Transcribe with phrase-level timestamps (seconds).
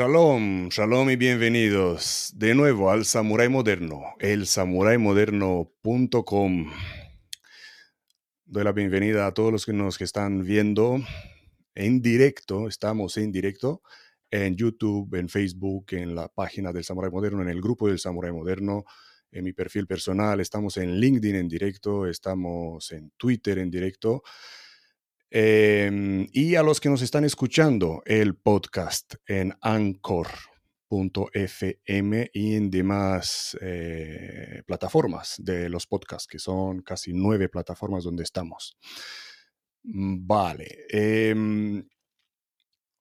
[0.00, 6.72] Shalom, shalom y bienvenidos de nuevo al Samurai Moderno, el samuraimoderno.com.
[8.46, 10.96] Doy la bienvenida a todos los que nos están viendo
[11.74, 13.82] en directo, estamos en directo
[14.30, 18.32] en YouTube, en Facebook, en la página del Samurai Moderno, en el grupo del Samurai
[18.32, 18.86] Moderno,
[19.30, 24.22] en mi perfil personal, estamos en LinkedIn en directo, estamos en Twitter en directo.
[25.32, 30.30] Em, y a los que nos están escuchando el podcast en anchor.fm
[32.32, 38.76] y en demás eh, plataformas de los podcasts, que son casi nueve plataformas donde estamos.
[39.84, 40.86] Mm, vale.
[40.88, 41.88] Em,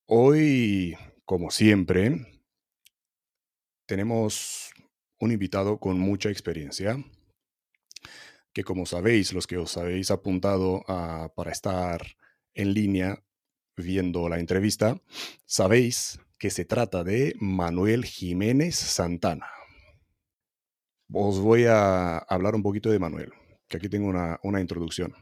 [0.06, 2.44] hoy, como siempre,
[3.88, 4.70] tenemos
[5.20, 7.04] un invitado con mucha experiencia
[8.54, 10.84] que como sabéis, los que os habéis apuntado
[11.36, 12.02] para estar
[12.53, 13.23] en línea
[13.76, 15.02] viendo la entrevista,
[15.45, 19.47] sabéis que se trata de Manuel Jiménez Santana.
[21.11, 23.31] Os voy a hablar un poquito de Manuel,
[23.67, 25.16] que aquí tengo una, una introducción.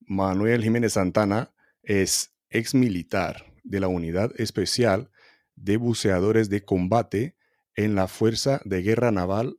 [0.00, 5.10] Manuel Jiménez Santana es ex militar de la Unidad Especial
[5.56, 7.36] de Buceadores de Combate
[7.74, 9.58] en la Fuerza de Guerra Naval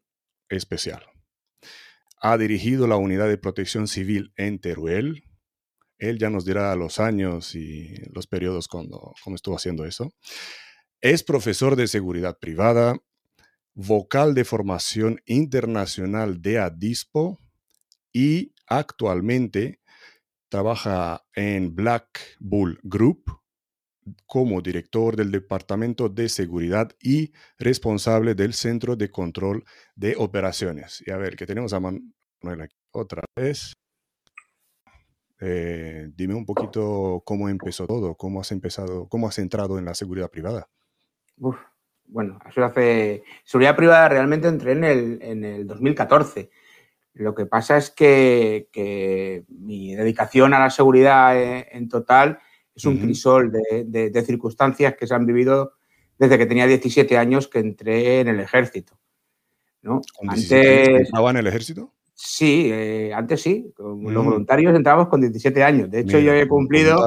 [0.50, 1.04] Especial.
[2.22, 5.25] Ha dirigido la Unidad de Protección Civil en Teruel,
[5.98, 10.12] él ya nos dirá los años y los periodos cuando, estuvo haciendo eso.
[11.02, 12.98] Es profesor de seguridad privada,
[13.74, 17.40] vocal de formación internacional de ADISPO
[18.12, 19.80] y actualmente
[20.50, 23.26] trabaja en Black Bull Group
[24.26, 29.64] como director del Departamento de Seguridad y responsable del Centro de Control
[29.96, 31.04] de Operaciones.
[31.06, 33.74] Y a ver, que tenemos a Manuel aquí otra vez.
[35.40, 39.94] Eh, dime un poquito cómo empezó todo, cómo has empezado, cómo has entrado en la
[39.94, 40.70] seguridad privada.
[42.08, 43.24] bueno, eso hace.
[43.44, 46.50] Seguridad privada realmente entré en el, en el 2014.
[47.16, 52.40] Lo que pasa es que, mi dedicación a la seguridad eh, en, total
[52.76, 55.74] es un crisol de, circunstancias que se han vivido
[56.18, 59.00] desde que tenía 17 años que entré en el ejército.
[59.82, 60.02] ¿no?
[60.28, 60.90] Antes...
[60.90, 61.94] ¿Estaba en el ejército?
[62.16, 63.74] Sí, eh, antes sí.
[63.78, 64.26] Los mm.
[64.26, 65.92] voluntarios entramos con 17 años.
[65.92, 67.06] De hecho, yo había cumplido.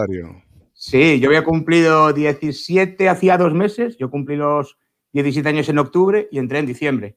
[0.74, 3.96] Sí, yo había cumplido 17 hacía dos meses.
[3.96, 4.78] Yo cumplí los
[5.12, 7.16] 17 años en octubre y entré en diciembre.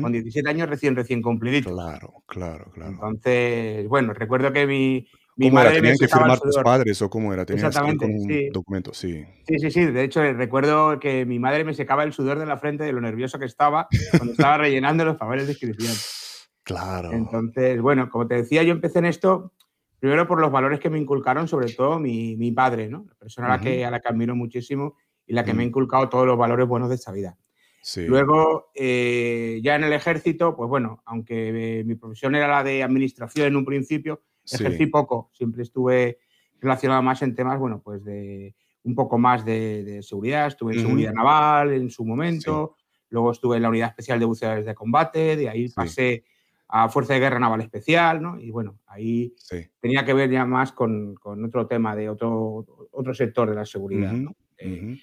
[0.00, 1.70] Con 17 años recién, recién cumplidito.
[1.72, 2.92] Claro, claro, claro.
[2.92, 7.42] Entonces, bueno, recuerdo que mi, mi madre ¿Tenían que firmar tus padres o cómo era?
[7.42, 8.50] Exactamente, un sí.
[8.52, 8.92] documento?
[8.94, 9.24] Sí.
[9.48, 9.86] sí, sí, sí.
[9.86, 13.00] De hecho, recuerdo que mi madre me secaba el sudor de la frente de lo
[13.00, 15.94] nervioso que estaba cuando estaba rellenando los papeles de inscripción.
[16.62, 17.12] Claro.
[17.12, 19.52] Entonces, bueno, como te decía, yo empecé en esto
[20.02, 23.04] primero por los valores que me inculcaron, sobre todo mi, mi padre, ¿no?
[23.08, 24.96] La persona a, la que, a la que admiro muchísimo
[25.26, 27.36] y la que me ha inculcado todos los valores buenos de esta vida.
[27.82, 28.04] Sí.
[28.06, 32.82] Luego, eh, ya en el ejército, pues bueno, aunque eh, mi profesión era la de
[32.82, 36.18] administración en un principio, ejercí poco, siempre estuve
[36.60, 41.12] relacionado más en temas, bueno, pues de un poco más de, seguridad, estuve en seguridad
[41.12, 42.74] naval en su momento,
[43.08, 46.24] luego estuve en la unidad especial de buceadores de combate, de ahí pasé
[46.74, 48.40] a Fuerza de Guerra Naval Especial, ¿no?
[48.40, 49.34] Y bueno, ahí
[49.78, 53.66] tenía que ver ya más con, con, otro tema de otro, otro sector de la
[53.66, 54.34] seguridad, ¿no?
[54.56, 54.98] Eh,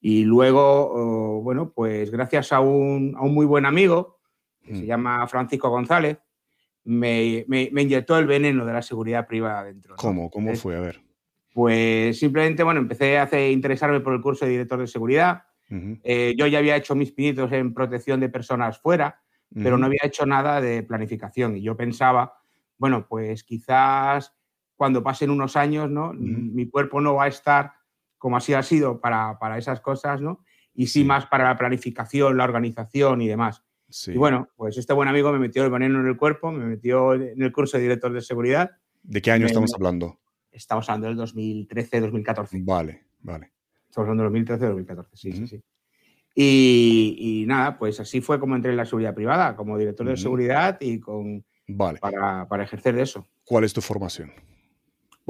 [0.00, 4.18] y luego, oh, bueno, pues gracias a un, a un muy buen amigo,
[4.62, 4.86] que se mm.
[4.86, 6.16] llama Francisco González,
[6.84, 9.96] me, me, inyectó el veneno de la seguridad privada dentro.
[9.96, 10.30] ¿Cómo?
[10.30, 10.76] ¿Cómo fue?
[10.76, 11.02] A ver.
[11.52, 15.42] Pues simplemente, bueno, empecé a hacer, interesarme por el curso de director de seguridad.
[16.02, 19.20] Eh, yo ya había hecho mis pinitos en protección de personas fuera,
[19.54, 21.56] pero no había hecho nada de planificación.
[21.56, 22.40] Y yo pensaba,
[22.78, 24.34] bueno, pues quizás
[24.76, 26.12] cuando pasen unos años, ¿no?
[26.14, 27.72] Mi cuerpo no va a estar
[28.16, 30.44] como así ha sido para, para esas cosas, ¿no?
[30.74, 33.64] Y sí, más para la planificación, la organización y demás.
[34.06, 37.14] Y bueno, pues este buen amigo me metió el veneno en el cuerpo, me metió
[37.14, 38.70] en el curso de director de seguridad.
[39.02, 40.20] ¿De qué año estamos hablando?
[40.52, 42.64] Estamos hablando del 2013-2014.
[42.64, 43.52] Vale, vale.
[43.88, 45.62] Estamos hablando del 2013-2014, sí, sí, sí.
[46.34, 50.78] Y, nada, pues así fue como entré en la seguridad privada, como director de seguridad
[50.80, 51.98] y con vale.
[51.98, 53.26] para, para, ejercer de eso.
[53.44, 54.32] ¿Cuál es tu formación?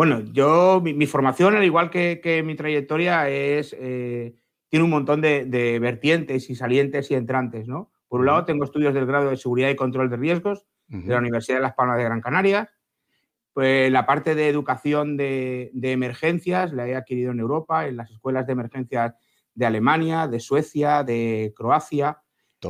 [0.01, 4.35] Bueno, yo, mi, formación, al igual que, mi trayectoria, es eh,
[4.71, 7.91] tiene un montón de, vertientes y salientes y entrantes, ¿no?
[8.09, 11.19] Por un lado, tengo estudios del grado de seguridad y control de riesgos de la
[11.19, 12.71] Universidad de Las Palmas de Gran Canaria.
[13.53, 18.11] Pues la parte de educación de, de emergencias la he adquirido en Europa, en las
[18.11, 19.15] escuelas de emergencias
[19.55, 22.23] de Alemania, de Suecia, de Croacia,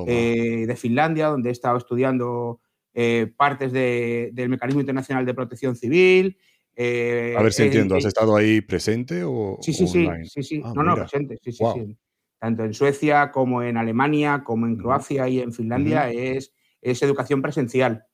[0.07, 2.61] eh, de Finlandia, donde he estado estudiando
[2.95, 6.37] eh, partes del Mecanismo Internacional de Protección Civil.
[6.77, 10.63] Eh, a ver si entiendo, ¿has estado ahí presente o Sí, sí, sí, sí, sí.
[10.65, 11.97] Ah, no, no, presente, sí, sí, sí.
[12.39, 17.43] tanto en Suecia como en Alemania, como en Croacia y en Finlandia, es, es educación
[17.43, 18.05] presencial.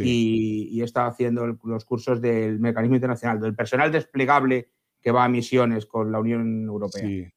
[0.00, 4.70] Y, he estado haciendo los cursos del mecanismo internacional, del personal desplegable
[5.00, 7.32] que va a misiones con la Unión Europea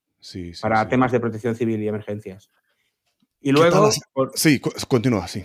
[0.62, 2.50] para temas de protección civil y emergencias.
[3.42, 3.90] Y luego...
[4.34, 5.44] sí, continúa, sí.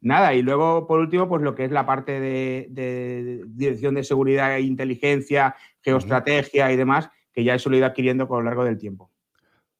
[0.00, 4.56] Nada, y luego, por último, pues lo que es la parte de, dirección de seguridad
[4.56, 9.10] e inteligencia, geoestrategia y demás, que ya he solido adquiriendo con lo largo del tiempo.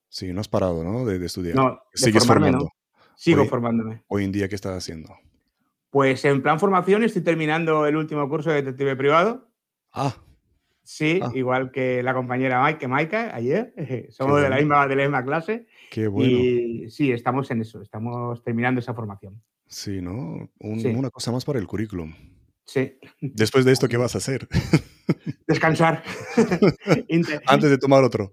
[0.08, 1.04] Sí, no has parado, ¿no?
[1.04, 1.56] De, estudiar.
[1.56, 2.68] No, Sigues formando.
[3.16, 4.02] Sigo formándome.
[4.08, 5.16] Hoy en día, ¿qué estás haciendo?
[5.90, 9.48] Pues en plan formación estoy terminando el último curso de detective privado.
[9.92, 10.14] Ah.
[10.84, 11.30] Sí, ah.
[11.34, 13.72] igual que la compañera Mike, que Maika, ayer.
[14.10, 15.66] Somos de, la misma, de la misma clase.
[15.90, 16.30] Qué bueno.
[16.30, 19.42] Y sí, estamos en eso, estamos terminando esa formación.
[19.66, 20.50] Sí, ¿no?
[20.58, 22.12] Una cosa más para el currículum.
[22.64, 22.98] Sí.
[23.20, 24.48] Después de esto, ¿qué vas a hacer?
[25.46, 26.02] Descansar.
[27.46, 28.32] Antes de tomar otro.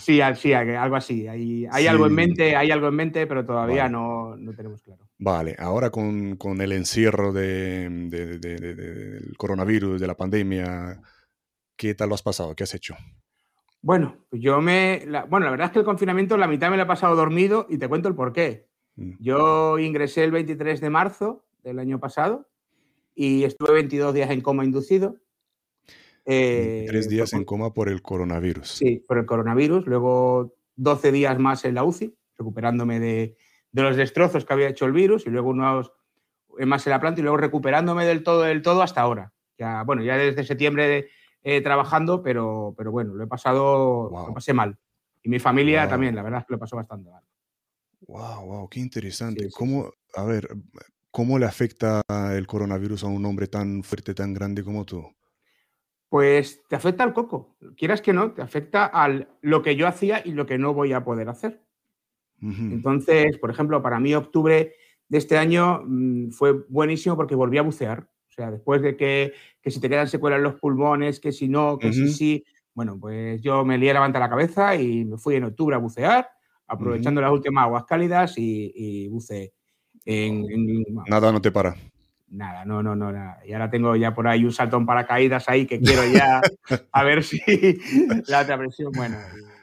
[0.00, 1.26] Sí, sí algo así.
[1.26, 5.08] Hay, hay algo en mente, hay algo en mente, pero todavía no, no, tenemos claro.
[5.18, 11.00] Vale, ahora con, con el encierro de, de, del coronavirus, de la pandemia,
[11.82, 12.54] ¿qué tal lo has pasado?
[12.54, 12.94] ¿Qué has hecho?
[13.80, 15.02] Bueno, yo me.
[15.04, 17.66] La, bueno, la verdad es que el confinamiento la mitad me lo he pasado dormido
[17.68, 18.68] y te cuento el por qué.
[18.94, 19.14] Mm.
[19.18, 22.48] Yo ingresé el 23 de marzo del año pasado
[23.16, 25.16] y estuve 22 días en coma inducido.
[26.24, 28.68] Eh, Tres días en coma por el coronavirus.
[28.68, 29.84] Sí, por el coronavirus.
[29.86, 33.36] Luego 12 días más en la UCI, recuperándome de,
[33.72, 35.90] los destrozos que había hecho el virus y luego unos
[36.64, 39.32] más en la planta y luego recuperándome del todo, del todo hasta ahora.
[39.58, 41.08] Ya, bueno, ya desde septiembre
[41.42, 44.76] eh, trabajando, pero, pero bueno, lo he pasado, lo pasé mal.
[45.22, 47.22] Y mi familia también, la verdad es que lo pasó bastante mal.
[48.06, 49.48] Wow, wow, qué interesante.
[49.50, 50.48] ¿Cómo, a ver,
[51.12, 52.00] ¿Cómo le afecta
[52.34, 55.04] el coronavirus a un hombre tan fuerte, tan grande como tú?
[56.08, 59.08] Pues te afecta al coco, quieras que no, te afecta a
[59.42, 61.62] lo que yo hacía y lo que no voy a poder hacer.
[62.40, 64.74] Entonces, por ejemplo, para mí octubre
[65.06, 68.08] de este año mm, fue buenísimo porque volví a bucear.
[68.32, 69.34] O sea, después de que,
[69.66, 73.42] si te quedan secuelas en los pulmones, que si no, que si sí, bueno, pues
[73.42, 76.30] yo me lié a levantar la cabeza y me fui en octubre a bucear,
[76.66, 79.52] aprovechando las últimas aguas cálidas y, y buceé.
[80.06, 81.76] Nada no te para.
[82.28, 83.12] Nada, no, no, no.
[83.44, 86.40] Y ahora tengo ya por ahí un saltón paracaídas ahí que quiero ya
[86.90, 87.38] a ver si
[88.28, 89.18] la otra presión, bueno.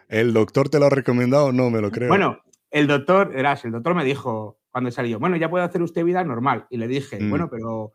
[0.07, 1.51] ¿El doctor te lo ha recomendado?
[1.51, 2.10] No, me lo creo.
[2.10, 2.39] Bueno,
[2.69, 6.24] el doctor, eras, el doctor me dijo cuando salió, bueno, ya puede hacer usted vida
[6.24, 6.68] normal.
[6.69, 7.30] Y le dije, mm.
[7.31, 7.94] bueno, pero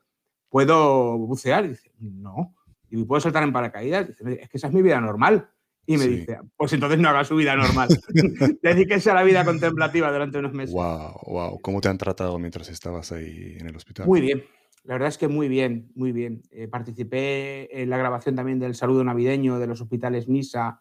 [0.55, 1.65] ¿puedo bucear?
[1.65, 2.55] Y dice, no.
[2.89, 4.07] ¿Y puedo saltar en paracaídas?
[4.07, 5.49] Dice, es que esa es mi vida normal.
[5.85, 7.89] Y me dice, pues entonces no haga su vida normal.
[8.63, 10.73] Dedíquese a la vida contemplativa durante unos meses.
[10.73, 11.61] Wow, wow.
[11.61, 14.07] ¿Cómo te han tratado mientras estabas ahí en el hospital?
[14.07, 14.45] Muy bien.
[14.85, 16.43] La verdad es que muy bien, muy bien.
[16.53, 20.81] Eh, participé en la grabación también del saludo navideño de los hospitales MISA,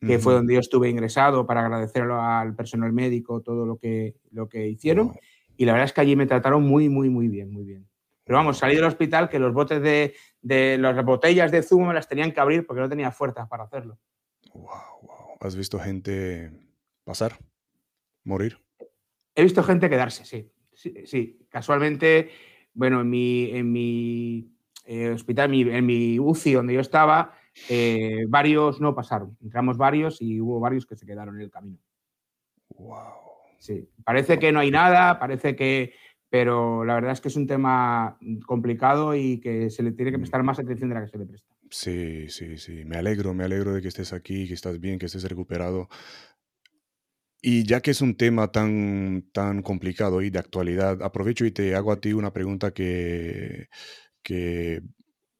[0.00, 4.48] que fue donde yo estuve ingresado para agradecerlo al personal médico todo lo que, lo
[4.48, 5.12] que hicieron.
[5.56, 7.86] Y la verdad es que allí me trataron muy, muy, muy bien, muy bien.
[8.32, 11.92] Pero vamos, salí del hospital que los botes de, de las botellas de zumo me
[11.92, 13.98] las tenían que abrir porque no tenía fuerzas para hacerlo.
[14.54, 14.64] Wow,
[15.02, 15.36] wow.
[15.38, 16.50] ¿Has visto gente
[17.04, 17.36] pasar,
[18.24, 18.56] morir?
[19.34, 20.50] He visto gente quedarse, sí.
[20.72, 22.30] Sí, casualmente,
[22.72, 24.50] bueno, en mi, en mi
[24.86, 27.34] eh, hospital, en mi, UCI donde yo estaba,
[27.68, 29.36] eh, varios no pasaron.
[29.42, 31.76] Entramos varios y hubo varios que se quedaron en el camino.
[32.78, 33.12] Wow.
[33.58, 35.92] Sí, parece que no hay nada, parece que,
[36.32, 40.16] pero la verdad es que es un tema complicado y que se le tiene que
[40.16, 40.22] mm.
[40.22, 41.54] prestar más atención de la que se le presta.
[41.68, 42.86] Sí, sí, sí.
[42.86, 45.90] Me alegro, me alegro de que estés aquí, que estás bien, que estés recuperado.
[47.42, 51.74] Y ya que es un tema tan, tan complicado y de actualidad, aprovecho y te
[51.74, 53.68] hago a ti una pregunta que,
[54.22, 54.80] que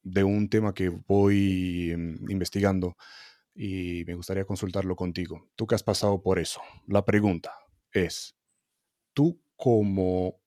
[0.03, 2.97] de un tema que voy mm, investigando
[3.55, 5.49] y me gustaría consultarlo contigo.
[5.55, 6.61] Tú que has pasado por eso.
[6.85, 7.51] La pregunta
[7.91, 8.35] es,
[9.13, 10.42] ¿tú como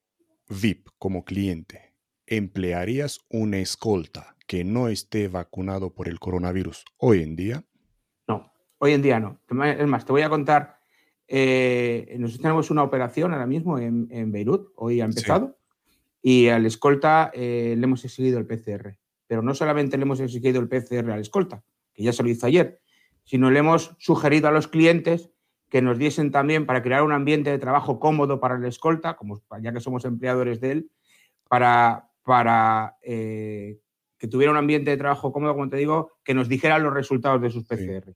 [0.48, 1.94] VIP, como cliente,
[2.26, 7.64] emplearías una escolta que no esté vacunado por el coronavirus hoy en día?
[8.28, 9.40] No, hoy en día no.
[9.48, 10.78] Es más, te voy a contar,
[11.28, 15.58] eh, nosotros tenemos una operación ahora mismo en, Beirut, hoy ha empezado,
[16.22, 18.98] y al escolta eh, le hemos exigido el PCR.
[19.26, 22.46] Pero no solamente le hemos exigido el PCR al escolta, que ya se lo hizo
[22.46, 22.80] ayer,
[23.24, 25.30] sino le hemos sugerido a los clientes
[25.68, 29.40] que nos diesen también para crear un ambiente de trabajo cómodo para el escolta, como
[29.60, 30.90] ya que somos empleadores de él,
[31.48, 33.80] para, para eh,
[34.18, 37.40] que tuviera un ambiente de trabajo cómodo, como te digo, que nos dijera los resultados
[37.42, 38.14] de sus PCR.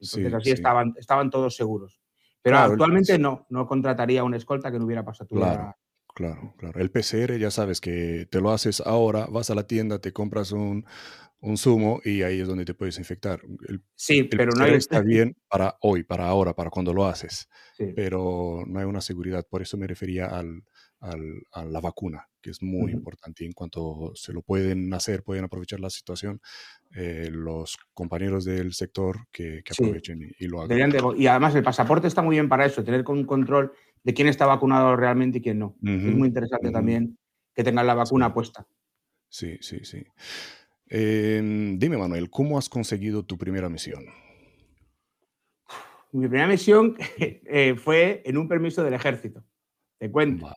[0.00, 2.00] Entonces así Estaban, estaban todos seguros.
[2.42, 5.76] Pero actualmente no, no contrataría una escolta que no hubiera pasado claro,
[6.20, 6.80] claro, claro.
[6.80, 10.52] El PCR ya sabes que te lo haces ahora, vas a la tienda, te compras
[10.52, 10.84] un,
[11.40, 13.40] un zumo y ahí es donde te puedes infectar.
[13.94, 14.74] sí, pero no hay...
[14.74, 17.48] está bien para hoy, para ahora, para cuando lo haces,
[17.96, 19.46] pero no hay una seguridad.
[19.48, 20.62] Por eso me refería al,
[21.00, 23.46] a la vacuna, que es muy importante.
[23.46, 26.40] En cuanto se lo pueden hacer, pueden aprovechar la situación,
[26.94, 30.92] eh, los compañeros del sector que, aprovechen y, lo hagan.
[31.16, 33.72] y además el pasaporte está muy bien para eso, tener un control
[34.02, 35.76] de quién está vacunado realmente y quién no.
[35.82, 37.18] es muy interesante también
[37.54, 38.66] que tengan la vacuna puesta.
[39.28, 40.04] Sí, sí, sí.
[40.86, 44.04] Em, dime, Manuel, ¿cómo has conseguido tu primera misión?
[46.12, 49.44] Mi primera misión eh, fue en un permiso del ejército.
[49.98, 50.50] Te cuento.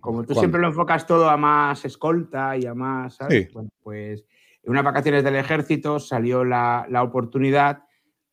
[0.00, 3.52] Como tú siempre lo enfocas todo a más escolta y a más, ¿sabes?
[3.52, 4.24] Bueno, pues
[4.62, 7.82] en unas vacaciones del ejército salió la, oportunidad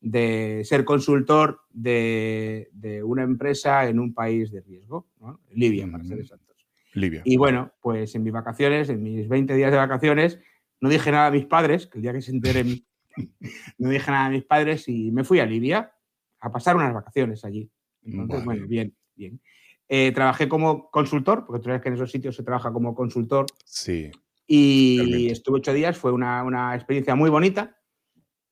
[0.04, 2.70] de ser consultor de,
[3.06, 5.40] una empresa en un país de riesgo, ¿no?
[5.52, 6.58] Libia, para ser exactos.
[6.94, 7.22] Libia.
[7.24, 10.40] Y bueno, pues en mis vacaciones, en mis 20 días de vacaciones,
[10.82, 12.86] no dije nada a mis padres, que el día que se enteren,
[13.78, 15.94] no dije nada a mis padres y me fui a Libia
[16.42, 17.72] a pasar unas vacaciones allí.
[18.04, 19.40] Entonces, bueno, bien, bien.
[19.88, 23.46] Eh, trabajé como consultor, porque tú sabes que en esos sitios se trabaja como consultor.
[23.64, 24.12] Sí.
[24.46, 27.78] Y estuve ocho días, fue una, experiencia muy bonita,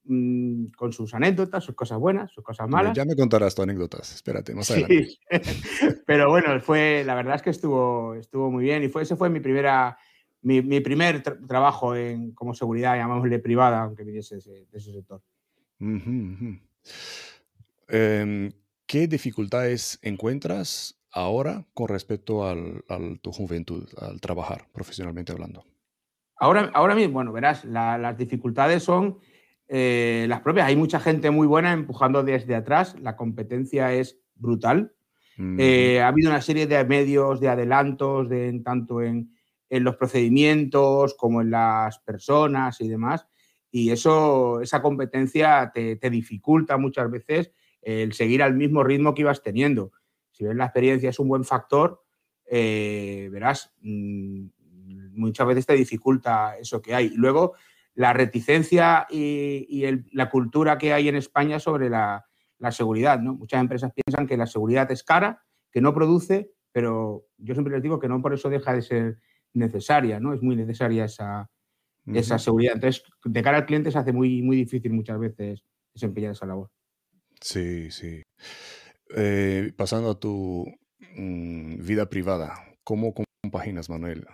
[0.06, 2.96] mm, con sus anécdotas, sus cosas buenas, sus cosas malas.
[2.96, 5.06] Ya me contarás tus anécdotas, espérate, más adelante.
[5.06, 5.20] Sí.
[6.06, 9.30] Pero bueno, fue, la verdad es que estuvo, estuvo muy bien y fue, ese fue
[9.30, 9.98] mi primera
[10.42, 15.22] mi, primer trabajo en, como seguridad, llamámosle privada, aunque viniese de ese sector.
[17.88, 18.52] Em,
[18.86, 22.56] ¿Qué dificultades encuentras ahora con respecto a
[23.22, 25.64] tu juventud, al trabajar profesionalmente hablando?
[26.38, 29.20] Ahora, ahora mismo, bueno, verás, las dificultades son
[29.74, 30.68] eh, las propias.
[30.68, 34.94] Hay mucha gente muy buena empujando desde atrás, la competencia es brutal.
[35.58, 39.34] Eh, ha habido una serie de medios, de adelantos, de, tanto en,
[39.70, 43.26] en los procedimientos como en las personas y demás.
[43.72, 47.52] Y eso, esa competencia te, dificulta muchas veces
[47.82, 49.94] el seguir al mismo ritmo que ibas teniendo.
[50.32, 52.04] Si ves la experiencia es un buen factor,
[52.46, 54.48] eh, verás, mm,
[55.14, 57.10] muchas veces te dificulta eso que hay.
[57.16, 57.54] luego,
[57.94, 62.26] la reticencia y, la cultura que hay en España sobre la,
[62.58, 63.20] la, seguridad.
[63.20, 63.34] ¿no?
[63.34, 67.84] Muchas empresas piensan que la seguridad es cara, que no produce, pero yo siempre les
[67.84, 69.20] digo que no por eso deja de ser
[69.54, 70.34] necesaria, ¿no?
[70.34, 71.50] Es muy necesaria esa,
[72.06, 72.76] esa seguridad.
[72.76, 76.70] Entonces, de cara al cliente se hace muy, muy difícil muchas veces desempeñar esa labor.
[77.42, 78.22] Sí, sí.
[79.16, 80.66] Eh, pasando a tu
[81.16, 84.26] mm, vida privada, ¿cómo compaginas, Manuel?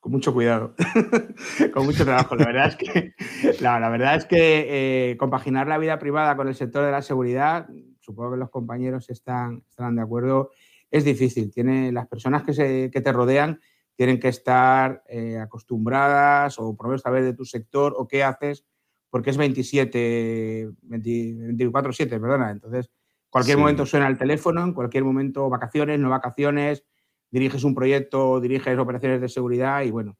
[0.00, 0.74] Con mucho cuidado,
[1.74, 2.34] con mucho trabajo.
[2.34, 3.14] La verdad es que,
[3.60, 7.68] la, verdad es que eh, compaginar la vida privada con el sector de la seguridad,
[8.00, 10.50] supongo que los compañeros están, están de acuerdo,
[10.90, 11.52] es difícil.
[11.52, 13.60] Tiene, las personas que, se, que te rodean
[13.94, 18.24] tienen que estar eh, acostumbradas o por lo menos saber de tu sector o qué
[18.24, 18.64] haces,
[19.10, 22.50] porque es 27, 24-7, perdona.
[22.50, 22.90] Entonces,
[23.28, 26.84] cualquier momento suena el teléfono, en cualquier momento vacaciones, no vacaciones,
[27.30, 30.16] diriges un proyecto, diriges operaciones de seguridad y bueno.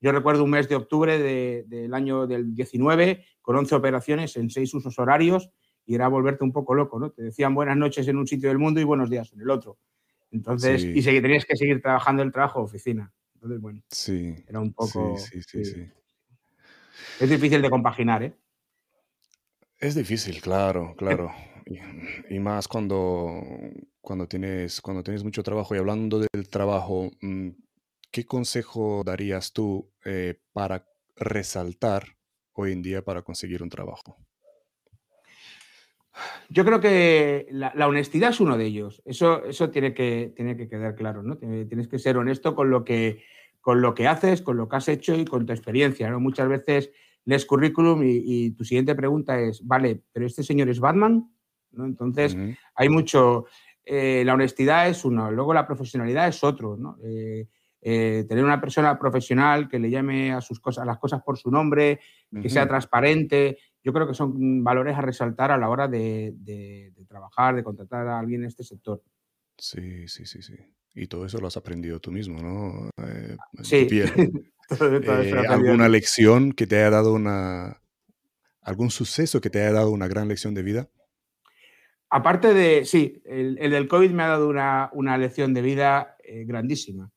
[0.00, 4.74] Yo recuerdo un mes de octubre del año del 19 con 11 operaciones en 6
[4.74, 5.50] usos horarios
[5.86, 7.10] y era volverte un poco loco, ¿no?
[7.10, 9.78] Te decían buenas noches en un sitio del mundo y buenos días en el otro.
[10.30, 13.12] Entonces, y tenías que seguir trabajando el trabajo de oficina.
[13.34, 15.16] Entonces, bueno, sí, era un poco...
[15.16, 15.86] Sí, sí, sí,
[17.18, 18.34] Es difícil de compaginar, ¿eh?
[19.78, 21.32] Es difícil, claro, claro.
[22.30, 23.42] Y, más cuando,
[24.00, 25.74] cuando, tienes, cuando tienes mucho trabajo.
[25.74, 27.48] Y hablando del trabajo, mm,
[28.10, 32.16] ¿qué consejo darías tú eh, para resaltar
[32.52, 34.16] hoy en día para conseguir un trabajo?
[36.48, 39.02] Yo creo que la, honestidad es uno de ellos.
[39.04, 41.36] Eso, eso tiene, que, tiene que quedar claro, ¿no?
[41.36, 43.24] Tienes que ser honesto con lo que,
[43.60, 46.20] con lo que haces, con lo que has hecho y con tu experiencia, ¿no?
[46.20, 46.92] Muchas veces
[47.26, 51.30] lees currículum y, tu siguiente pregunta es, vale, pero este señor es Batman,
[51.72, 51.84] ¿no?
[51.84, 52.36] Entonces,
[52.74, 53.44] hay mucho...
[53.88, 56.98] Eh, la honestidad es uno, luego la profesionalidad es otro, ¿no?
[57.04, 57.46] Eh,
[57.82, 61.38] eh, tener una persona profesional que le llame a sus cosas, a las cosas por
[61.38, 62.00] su nombre,
[62.42, 66.34] que sea transparente, yo creo que son valores a resaltar a la hora de,
[67.06, 69.00] trabajar, de contratar a alguien en este sector.
[69.56, 70.56] Sí, sí, sí, sí.
[70.92, 72.90] Y todo eso lo has aprendido tú mismo, ¿no?
[73.06, 73.86] Eh, sí.
[74.80, 77.80] Eh, ¿Alguna lección que te haya dado una...
[78.62, 80.88] algún suceso que te haya dado una gran lección de vida?
[82.10, 87.10] Aparte de, sí, el, del COVID me ha dado una, lección de vida eh, grandísima.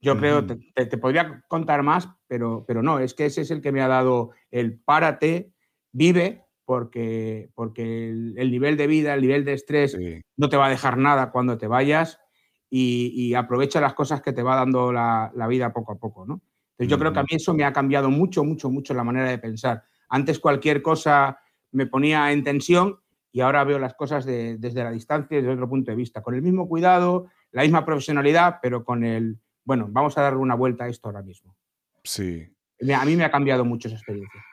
[0.00, 3.60] Yo creo, te, te, podría contar más, pero, pero no, es que ese es el
[3.60, 5.52] que me ha dado el párate,
[5.92, 9.96] vive porque, porque el, nivel de vida, el nivel de estrés
[10.36, 12.20] no te va a dejar nada cuando te vayas
[12.68, 16.42] y, aprovecha las cosas que te va dando la, vida poco a poco, ¿no?
[16.78, 19.30] Entonces yo creo que a mí eso me ha cambiado mucho, mucho, mucho la manera
[19.30, 19.82] de pensar.
[20.10, 21.38] Antes cualquier cosa
[21.72, 23.00] me ponía en tensión
[23.32, 26.42] y ahora veo las cosas desde la distancia, desde otro punto de vista, con el
[26.42, 30.88] mismo cuidado, la misma profesionalidad, pero con el, bueno, vamos a darle una vuelta a
[30.88, 31.56] esto ahora mismo.
[32.04, 32.46] Sí.
[32.94, 34.44] A mí me ha cambiado mucho esa experiencia.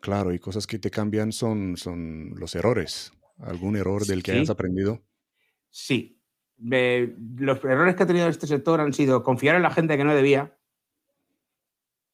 [0.00, 3.12] Claro, y cosas que te cambian son, son los errores.
[3.38, 5.02] ¿Algún error del que hayas aprendido?
[5.70, 6.20] Sí.
[6.58, 10.14] los errores que ha tenido este sector han sido confiar en la gente que no
[10.14, 10.55] debía.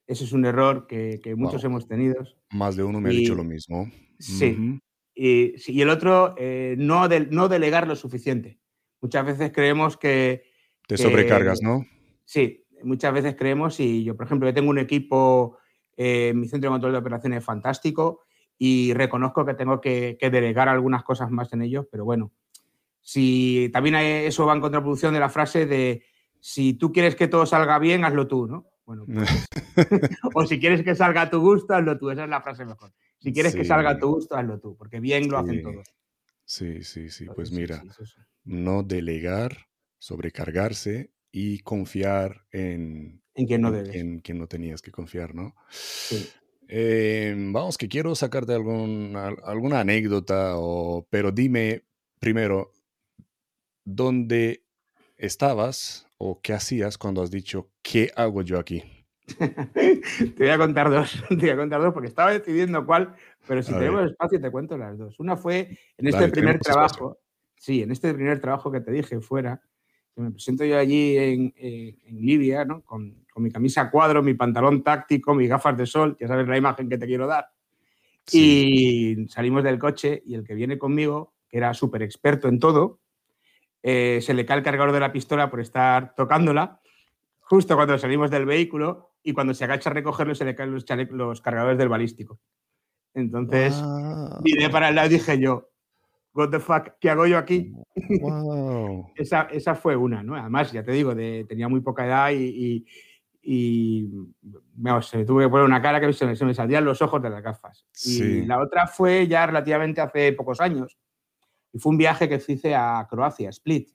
[0.06, 2.22] Ese es un error que, muchos hemos tenido.
[2.50, 3.90] Más de uno me ha dicho lo mismo.
[4.18, 4.80] Sí.
[5.14, 8.58] y, el otro, eh, no, no delegar lo suficiente.
[9.00, 10.44] Muchas veces creemos que...
[10.86, 11.84] Te sobrecargas, ¿no?
[12.24, 15.58] Sí, muchas veces creemos, y yo, por ejemplo, yo tengo un equipo,
[15.96, 18.20] eh, mi centro de control de operaciones fantástico,
[18.58, 22.32] y reconozco que tengo que, delegar algunas cosas más en ellos, pero bueno,
[23.00, 26.04] si también eso va en contraproducción de la frase de
[26.38, 28.66] si tú quieres que todo salga bien, hazlo tú, ¿no?
[28.84, 29.46] Bueno, pues,
[30.34, 32.92] o si quieres que salga a tu gusto, hazlo tú, esa es la frase mejor.
[33.18, 35.86] Si quieres que salga a tu gusto, hazlo tú, porque bien lo hacen todos.
[36.44, 37.82] Sí, sí, sí, pues mira,
[38.44, 45.34] no delegar, sobrecargarse y confiar en, en quien no En, quien no tenías que confiar,
[45.34, 45.54] ¿no?
[46.68, 51.84] Em, vamos, que quiero sacarte alguna anécdota, o, pero dime
[52.18, 52.72] primero,
[53.84, 54.64] ¿dónde
[55.16, 58.80] estabas o qué hacías cuando has dicho, ¿qué hago yo aquí?
[59.36, 63.12] te voy a contar dos, te voy a contar dos porque estaba decidiendo cuál,
[63.48, 65.18] pero si tenemos espacio te cuento las dos.
[65.18, 67.18] Una fue en este primer trabajo,
[67.56, 69.60] sí, en este primer trabajo que te dije fuera,
[70.14, 72.82] me presento yo allí en, eh, Libia, ¿no?
[72.82, 76.88] Con, mi camisa cuadro, mi pantalón táctico, mis gafas de sol, ya sabes la imagen
[76.88, 77.46] que te quiero dar.
[78.30, 83.00] Y salimos del coche y el que viene conmigo, que era súper experto en todo,
[83.82, 86.80] eh, se le cae el cargador de la pistola por estar tocándola,
[87.40, 90.84] justo cuando salimos del vehículo y cuando se agacha a recogerlo se le caen los,
[91.10, 92.38] los cargadores del balístico.
[93.14, 93.74] Entonces,
[94.42, 95.68] miré para el lado y dije yo,
[96.34, 97.72] what the fuck, ¿qué hago yo aquí?
[99.16, 100.34] esa, esa, fue una, ¿no?
[100.34, 102.86] Además, ya te digo, de, tenía muy poca edad y,
[103.42, 104.08] y,
[105.02, 107.20] se me tuve que poner una cara que se me, se me salían los ojos
[107.22, 107.84] de las gafas.
[108.04, 110.96] Y la otra fue ya relativamente hace pocos años.
[111.72, 113.90] Y fue un viaje que hice a Croacia, Split.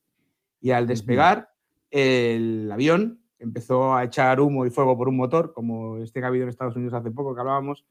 [0.60, 1.52] Y al despegar,
[1.92, 6.30] el avión empezó a echar humo y fuego por un motor, como este que ha
[6.30, 7.86] habido en Estados Unidos hace poco que hablábamos,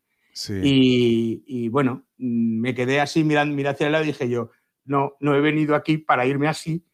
[0.48, 4.50] y, bueno, me quedé así mirando, mirando hacia el lado y dije yo,
[4.84, 6.84] no, no he venido aquí para irme así.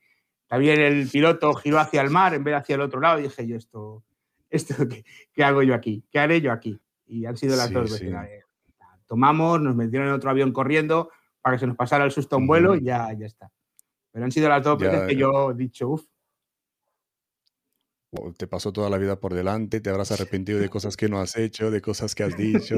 [0.47, 3.25] También el piloto giró hacia el mar en vez de hacia el otro lado y
[3.25, 4.05] dije yo, esto,
[4.49, 4.75] esto
[5.33, 6.05] ¿qué, hago yo aquí?
[6.11, 6.81] ¿Qué haré yo aquí?
[7.07, 8.15] Y han sido las dos veces.
[9.07, 11.11] Tomamos, nos metieron en otro avión corriendo
[11.43, 13.51] para que se nos pasara el susto a un vuelo y ya, ya está.
[14.13, 16.05] Pero han sido las dos veces que yo he dicho, uff,
[18.37, 21.37] te pasó toda la vida por delante, te habrás arrepentido de cosas que no has
[21.37, 22.75] hecho, de cosas que has dicho.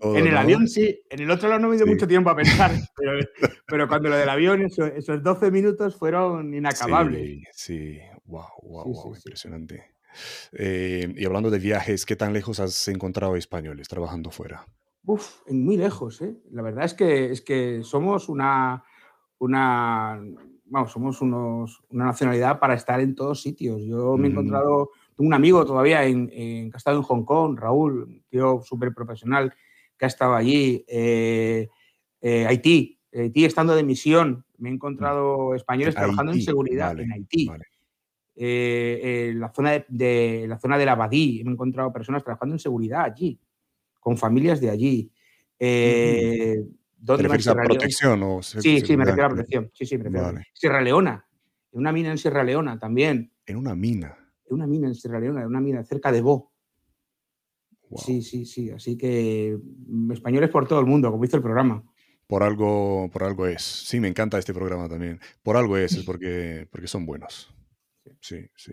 [0.00, 2.72] en el avión sí, en el otro lado no me dio mucho tiempo a pensar,
[3.66, 7.22] pero, cuando lo del avión, esos 12 minutos fueron inacabables.
[7.52, 9.94] Sí, sí, wow, wow, wow, impresionante.
[10.52, 14.66] Eh, y hablando de viajes, ¿qué tan lejos has encontrado españoles trabajando fuera?
[15.04, 16.36] Uf, muy lejos, ¿eh?
[16.52, 18.84] La verdad es que, es que somos una,
[19.38, 20.20] una
[20.72, 23.82] vamos, somos unos, una nacionalidad para estar en todos sitios.
[23.82, 27.24] Yo me he encontrado, tengo un amigo todavía en, en, que ha estado en Hong
[27.24, 29.52] Kong, Raúl, un tío súper profesional
[29.98, 30.84] que ha estado allí.
[30.88, 31.68] Eh,
[32.22, 37.50] eh, Haití, Haití estando de misión, me he encontrado españoles trabajando en seguridad en Haití.
[38.34, 42.60] Eh, en la zona de, la zona del Abadí, me he encontrado personas trabajando en
[42.60, 43.38] seguridad allí,
[44.02, 45.12] con familias de allí.
[46.98, 48.22] ¿Dónde ¿Te protección?
[48.22, 49.70] O sí, sí, me refiero a protección.
[49.72, 50.40] Sí, sí, me refiero.
[50.52, 51.24] Sierra Leona.
[51.72, 53.32] En una mina en Sierra Leona también.
[53.46, 54.16] ¿En una mina?
[54.46, 56.52] En una mina en Sierra Leona, en una mina cerca de Bo.
[57.96, 58.70] Sí, sí, sí.
[58.70, 61.82] Así que mm, españoles por todo el mundo, como dice el programa.
[62.26, 63.62] Por algo, por algo es.
[63.62, 65.20] Sí, me encanta este programa también.
[65.42, 67.54] Por algo es, es porque, porque son buenos.
[68.20, 68.72] Sí, sí.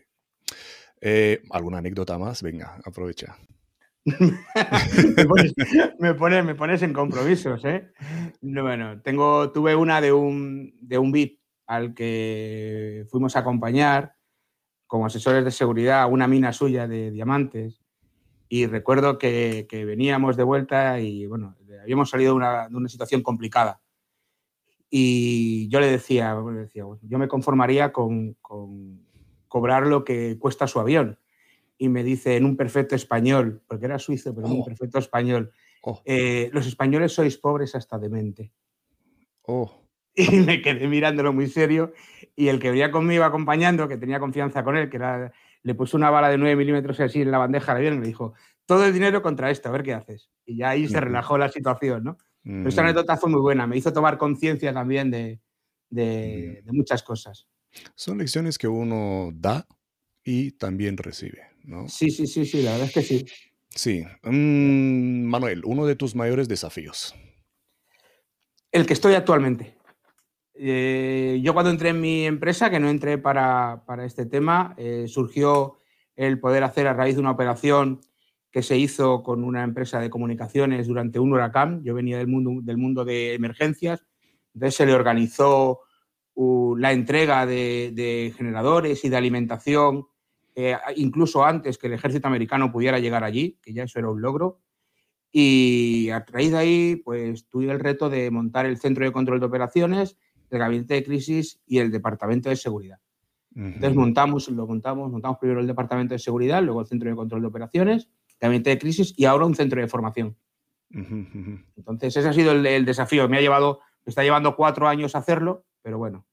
[1.02, 2.44] Eh, ¿Alguna anécdota más?
[2.44, 3.38] Venga, aprovecha.
[4.06, 5.54] me, pones,
[6.46, 7.92] me, pones, en compromisos, ¿eh?
[8.42, 14.16] bueno, tengo, tuve una de un, de un VIP al que fuimos a acompañar
[14.88, 17.82] como asesores de seguridad a una mina suya de diamantes
[18.48, 23.82] y recuerdo que, veníamos de vuelta y bueno, habíamos salido de una, situación complicada.
[24.90, 29.06] Y yo le decía, decía yo me conformaría con, con
[29.48, 31.20] cobrar lo que cuesta su avión
[31.80, 34.66] y me dice en un perfecto español, porque era suizo, pero en un oh.
[34.66, 36.02] perfecto español, oh.
[36.06, 38.52] Eh, los españoles sois pobres hasta de mente.
[39.42, 39.88] Oh.
[40.16, 41.94] y me quedé mirándolo muy serio.
[42.36, 45.32] Y el que venía conmigo acompañando, que tenía confianza con él, que era,
[45.64, 48.08] le puso una bala de 9 milímetros así en la bandeja de avión y me
[48.08, 48.34] dijo,
[48.66, 50.30] todo el dinero contra esto, a ver qué haces.
[50.46, 52.18] Y ya ahí se relajó la situación, ¿no?
[52.44, 55.40] Pero esa anécdota fue muy buena, me hizo tomar conciencia también de,
[55.90, 57.48] de, muchas cosas.
[57.96, 59.68] Son lecciones que uno da
[60.24, 61.88] y también recibe, ¿no?
[61.88, 63.26] Sí, sí, sí, sí, la verdad es que sí.
[63.70, 64.04] Sí.
[64.24, 67.16] Mm, Manuel, uno de tus mayores desafíos.
[68.72, 69.76] El que estoy actualmente.
[70.54, 75.78] Eh, yo cuando entré en mi empresa, que no entré para, este tema, eh, surgió
[76.16, 78.02] el poder hacer a raíz de una operación
[78.52, 81.84] que se hizo con una empresa de comunicaciones durante un huracán.
[81.84, 84.04] Yo venía del mundo, del mundo de emergencias,
[84.54, 85.82] entonces se le organizó
[86.78, 90.08] la entrega de, generadores y de alimentación,
[90.62, 94.22] eh, incluso antes que el ejército americano pudiera llegar allí, que ya eso era un
[94.22, 94.60] logro.
[95.32, 99.40] Y a raíz de ahí, pues tuve el reto de montar el centro de control
[99.40, 100.18] de operaciones,
[100.50, 103.00] el gabinete de crisis y el departamento de seguridad.
[103.56, 107.42] Entonces montamos, lo montamos, montamos primero el departamento de seguridad, luego el centro de control
[107.42, 110.36] de operaciones, gabinete de crisis y ahora un centro de formación.
[110.92, 113.30] Entonces ese ha sido el, desafío.
[113.30, 116.26] Me ha llevado, me está llevando cuatro años hacerlo, pero bueno.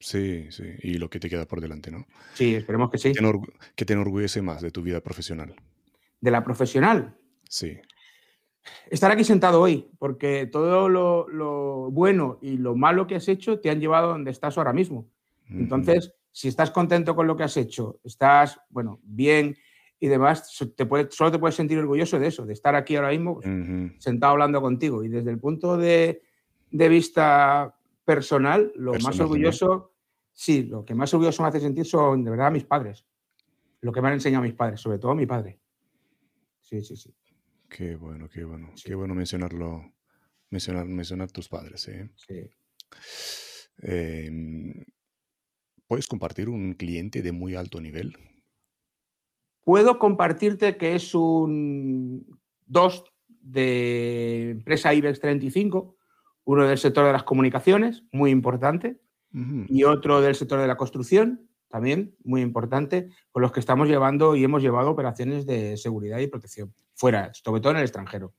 [0.00, 2.06] Sí, sí, y lo que te queda por delante, ¿no?
[2.34, 3.12] Sí, esperemos que sí.
[3.76, 5.54] ¿Qué te enorgullece más de tu vida profesional?
[6.20, 7.16] ¿De la profesional?
[7.48, 7.78] Sí
[8.90, 13.70] estar aquí sentado hoy, porque todo lo, bueno y lo malo que has hecho te
[13.70, 15.08] han llevado a donde estás ahora mismo.
[15.48, 19.56] Entonces, si estás contento con lo que has hecho, estás, bueno, bien
[19.98, 23.40] y demás, te solo te puedes sentir orgulloso de eso, de estar aquí ahora mismo
[23.40, 23.48] pues,
[23.98, 25.02] sentado hablando contigo.
[25.02, 26.22] Y desde el punto de,
[26.70, 29.89] vista personal, lo más orgulloso,
[30.40, 33.04] sí, lo que más orgulloso me hace sentir son de verdad mis padres,
[33.82, 35.60] lo que me han enseñado mis padres, sobre todo mi padre.
[36.62, 37.14] Sí, sí, sí.
[37.68, 38.72] Qué bueno, qué bueno.
[38.82, 39.92] Qué bueno mencionarlo,
[40.48, 41.86] mencionar, mencionar tus padres.
[41.88, 42.08] ¿eh?
[42.16, 42.50] Sí.
[43.82, 44.82] Em,
[45.86, 48.16] ¿Puedes compartir un cliente de muy alto nivel?
[49.62, 55.96] Puedo compartirte que es un dos de empresa IBEX 35,
[56.44, 59.00] uno del sector de las comunicaciones, muy importante,
[59.32, 64.34] y otro del sector de la construcción, también muy importante, con los que estamos llevando
[64.34, 68.34] y hemos llevado operaciones de seguridad y protección fuera, sobre todo en el extranjero.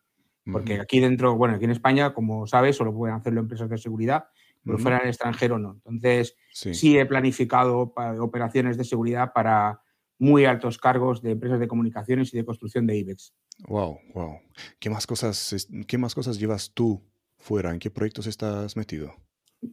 [0.52, 4.26] Porque aquí dentro, bueno, aquí en España, como sabes, solo pueden hacerlo empresas de seguridad,
[4.64, 5.74] pero fuera en el extranjero no.
[5.74, 6.98] Entonces, sí.
[6.98, 9.82] he planificado operaciones de seguridad para
[10.18, 13.34] muy altos cargos de empresas de comunicaciones y de construcción de IBEX.
[13.68, 14.40] Wow, wow.
[14.80, 17.04] ¿Qué más cosas, qué más cosas llevas tú
[17.38, 17.72] fuera?
[17.72, 19.16] ¿En qué proyectos estás metido?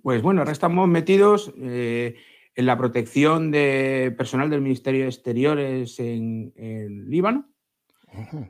[0.03, 2.17] Pues bueno, ahora estamos metidos eh,
[2.55, 7.49] en la protección de personal del Ministerio de Exteriores en, en Líbano.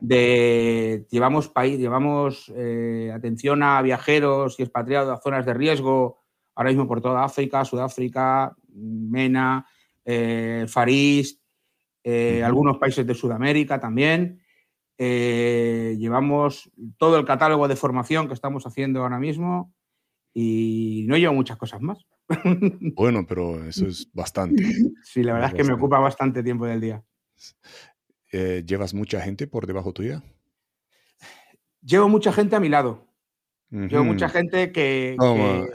[0.01, 6.19] De llevamos país, llevamos eh, atención a viajeros y expatriados a zonas de riesgo,
[6.55, 9.65] ahora mismo por toda África, Sudáfrica, Mena,
[10.03, 11.41] eh, Farís,
[12.03, 14.41] eh, algunos países de Sudamérica también.
[14.97, 19.73] llevamos todo el catálogo de formación que estamos haciendo ahora mismo
[20.33, 22.05] y no llevo muchas cosas más.
[22.95, 24.63] Bueno, pero eso es bastante.
[25.03, 27.03] Sí, la verdad es, que me ocupa bastante tiempo del día.
[28.31, 30.21] Eh, ¿Llevas mucha gente por debajo tuya?
[31.81, 33.07] Llevo mucha gente a mi lado.
[33.71, 35.15] Llevo mucha gente que,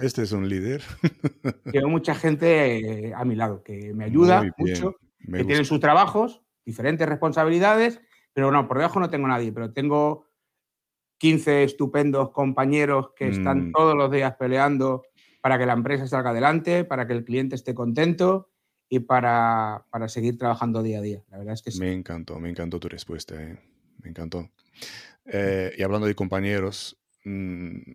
[0.00, 0.82] Este es un líder.
[1.72, 6.42] llevo mucha gente eh, a mi lado que me ayuda mucho, que tienen sus trabajos,
[6.64, 8.00] diferentes responsabilidades,
[8.32, 10.26] pero no, por debajo no tengo nadie, pero tengo
[11.24, 13.72] 15 estupendos compañeros que están mm.
[13.72, 15.04] todos los días peleando
[15.40, 18.50] para que la empresa salga adelante, para que el cliente esté contento
[18.90, 21.24] y para, seguir trabajando día a día.
[21.30, 21.80] La verdad es que sí.
[21.80, 23.58] Me encantó, me encantó tu respuesta, eh,
[24.02, 24.50] me encantó.
[25.24, 27.92] Eh, y hablando de compañeros, mm,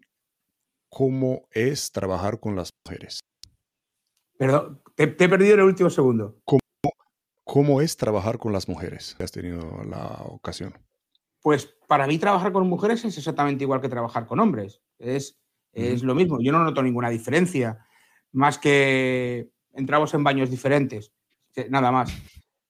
[0.89, 3.19] ¿cómo es trabajar con las mujeres?
[4.39, 6.39] Perdón, te, he perdido en el último segundo.
[6.45, 6.61] ¿Cómo,
[7.43, 9.15] ¿Cómo es trabajar con las mujeres?
[9.19, 10.73] ¿Has tenido la ocasión?
[11.41, 14.81] Pues para mí trabajar con mujeres es exactamente igual que trabajar con hombres.
[14.97, 15.39] Es,
[15.73, 16.39] es lo mismo.
[16.41, 17.79] Yo no noto ninguna diferencia.
[18.31, 21.11] Más que entramos en baños diferentes,
[21.69, 22.11] nada más.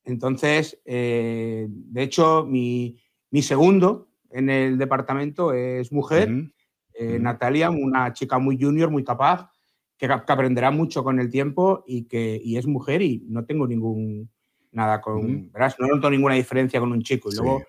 [0.03, 2.97] Entonces, eh, de hecho, mi,
[3.41, 6.51] segundo en el departamento es mujer,
[6.93, 9.49] eh, Natalia, una chica muy junior, muy capaz,
[9.97, 14.29] que, aprenderá mucho con el tiempo y que es mujer y no tengo ningún
[14.71, 17.29] nada con, verás, no noto ninguna diferencia con un chico.
[17.32, 17.63] Y luego,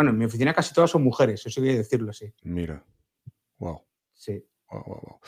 [0.00, 2.32] bueno, en mi oficina casi todas son mujeres, eso quiere decirlo así.
[2.42, 2.82] Mira,
[3.58, 3.82] wow.
[4.14, 4.42] Sí.
[4.70, 5.20] Wow, wow, wow.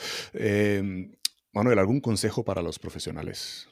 [1.53, 3.69] Manuel, ¿algún consejo para los profesionales?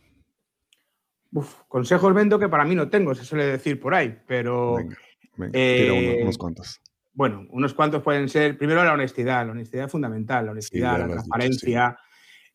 [1.31, 4.75] Uf, consejos vendo que para mí no tengo, se suele decir por ahí, pero...
[4.75, 4.95] Venga,
[5.37, 6.79] venga, unos, cuantos.
[7.13, 11.07] Bueno, unos cuantos pueden ser, primero la honestidad, la honestidad es fundamental, la honestidad, la
[11.07, 11.97] transparencia,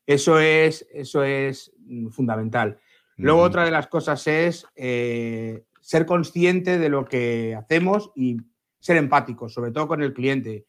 [0.07, 2.79] Eso es, eso es mm, fundamental.
[3.17, 8.39] Luego, otra de las cosas es eh, ser consciente de lo que hacemos y
[8.81, 10.67] ser empáticos, sobre todo con el cliente.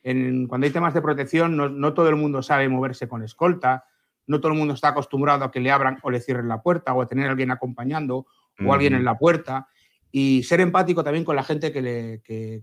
[0.00, 3.84] cuando hay temas de protección, no, todo el mundo sabe moverse con escolta,
[4.28, 6.94] no todo el mundo está acostumbrado a que le abran o le cierren la puerta
[6.94, 8.26] o a tener a alguien acompañando
[8.64, 9.66] o alguien en la puerta.
[10.12, 12.18] Y ser empático también con la gente que, le,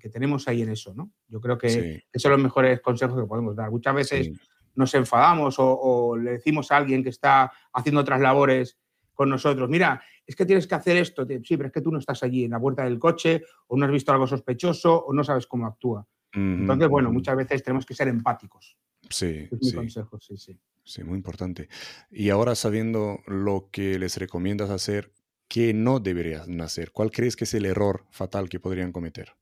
[0.10, 1.12] tenemos ahí en eso, ¿no?
[1.28, 3.70] Yo creo que esos son los mejores consejos que podemos dar.
[3.70, 4.32] Muchas veces
[4.76, 8.78] nos enfadamos o, le decimos a alguien que está haciendo otras labores
[9.14, 12.00] con nosotros, mira, es que tienes que hacer esto, sí, pero es que tú no
[12.00, 15.24] estás allí en la puerta del coche o no has visto algo sospechoso o no
[15.24, 16.06] sabes cómo actúa.
[16.34, 18.78] Entonces, bueno, muchas veces tenemos que ser empáticos.
[19.10, 20.60] Sí, es mi consejo, sí, sí.
[20.84, 21.70] Sí, muy importante.
[22.12, 25.14] Y ahora sabiendo lo que les recomiendas hacer,
[25.48, 26.92] ¿qué no deberían hacer?
[26.92, 29.34] ¿Cuál crees que es el error fatal que podrían cometer?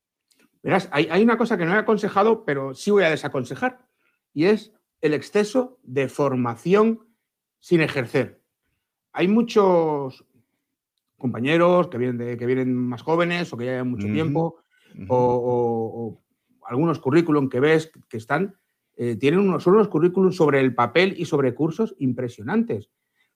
[0.64, 3.88] Verás, hay, hay una cosa que no he aconsejado, pero sí voy a desaconsejar,
[4.34, 4.72] y es
[5.02, 7.08] el exceso de formación
[7.60, 8.42] sin ejercer.
[9.12, 10.26] Hay muchos
[11.18, 14.58] compañeros que vienen, que vienen más jóvenes o que ya llevan mucho tiempo,
[15.08, 16.22] o,
[16.68, 18.56] algunos currículum que ves que están,
[18.98, 22.90] eh, tienen unos, son unos currículum sobre el papel y sobre cursos impresionantes.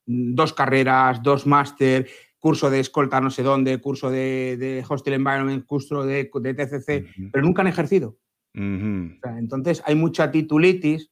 [0.06, 2.08] Dos carreras, dos máster,
[2.40, 7.62] curso de escolta no sé dónde, curso de, hostel environment, curso de, TCC, pero nunca
[7.62, 8.18] han ejercido.
[8.54, 11.12] entonces hay mucha titulitis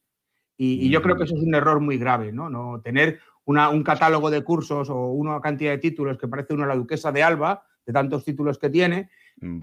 [0.56, 2.50] y, yo creo que eso es un error muy grave, ¿no?
[2.50, 6.76] no tener un catálogo de cursos o una cantidad de títulos que parece una la
[6.76, 9.08] duquesa de Alba, de tantos títulos que tiene,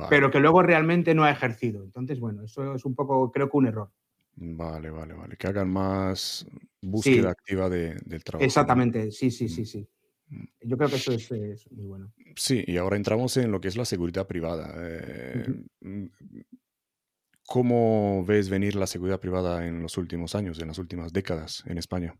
[0.10, 1.84] pero que luego realmente no ha ejercido.
[1.84, 3.92] Entonces, bueno, eso es un poco, creo que un error.
[4.38, 5.38] Vale, vale, vale.
[5.38, 6.46] Que hagan más
[6.82, 8.44] búsqueda activa del trabajo.
[8.44, 9.88] Exactamente, sí, sí, sí, sí.
[10.30, 10.44] Mm.
[10.62, 12.12] Yo creo que eso es, muy bueno.
[12.36, 14.74] Sí, y ahora entramos en lo que es la seguridad privada.
[14.78, 15.46] Eh,
[15.82, 16.06] mm,
[17.48, 21.78] ¿Cómo ves venir la seguridad privada en los últimos años, en las últimas décadas en
[21.78, 22.16] España?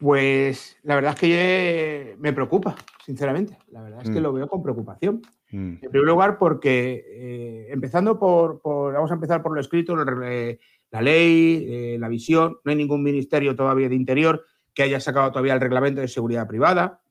[0.00, 3.58] Pues la verdad es que me preocupa, sinceramente.
[3.70, 4.22] La verdad es que mm.
[4.22, 5.20] lo veo con preocupación.
[5.52, 5.74] Mm.
[5.82, 11.66] En primer lugar, porque eh, empezando por, vamos a empezar por lo escrito, la ley,
[11.68, 15.60] eh, la visión, no hay ningún ministerio todavía de interior que haya sacado todavía el
[15.60, 17.02] reglamento de seguridad privada.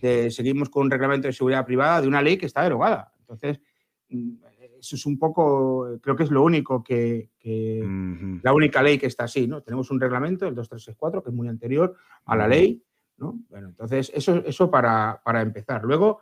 [0.00, 3.12] Eh, seguimos con un reglamento de seguridad privada de una ley que está derogada.
[3.18, 3.58] Entonces,
[4.10, 4.34] mm,
[4.84, 7.30] eso es un poco, creo que es lo único que,
[8.42, 9.62] la única ley que está así, ¿no?
[9.62, 12.82] Tenemos un reglamento, el 2364, que es muy anterior a la ley,
[13.16, 13.40] ¿no?
[13.48, 15.84] Bueno, entonces, eso, eso para, empezar.
[15.84, 16.20] Luego,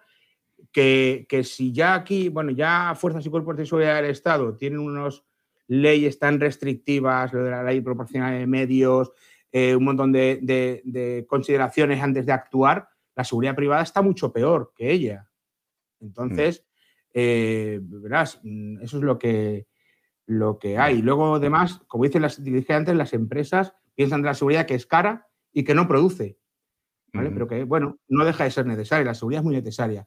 [0.70, 5.25] que, si ya aquí, bueno, ya Fuerzas y Cuerpos de Seguridad del Estado tienen unas
[5.66, 9.11] leyes tan restrictivas, lo de la ley proporcional de medios,
[9.51, 14.92] eh, un montón de, consideraciones antes de actuar, la seguridad privada está mucho peor que
[14.92, 15.29] ella.
[16.01, 16.64] Entonces,
[17.14, 19.66] eh, verás, mm, eso es lo que,
[20.27, 21.03] lo que hay.
[21.03, 24.87] Luego, además, como dicen las, dije antes, las empresas piensan de la seguridad que es
[24.87, 26.38] cara y que no produce.
[27.12, 27.31] ¿vale?
[27.31, 29.05] Pero que, bueno, no deja de ser necesaria.
[29.05, 30.07] La seguridad es muy necesaria.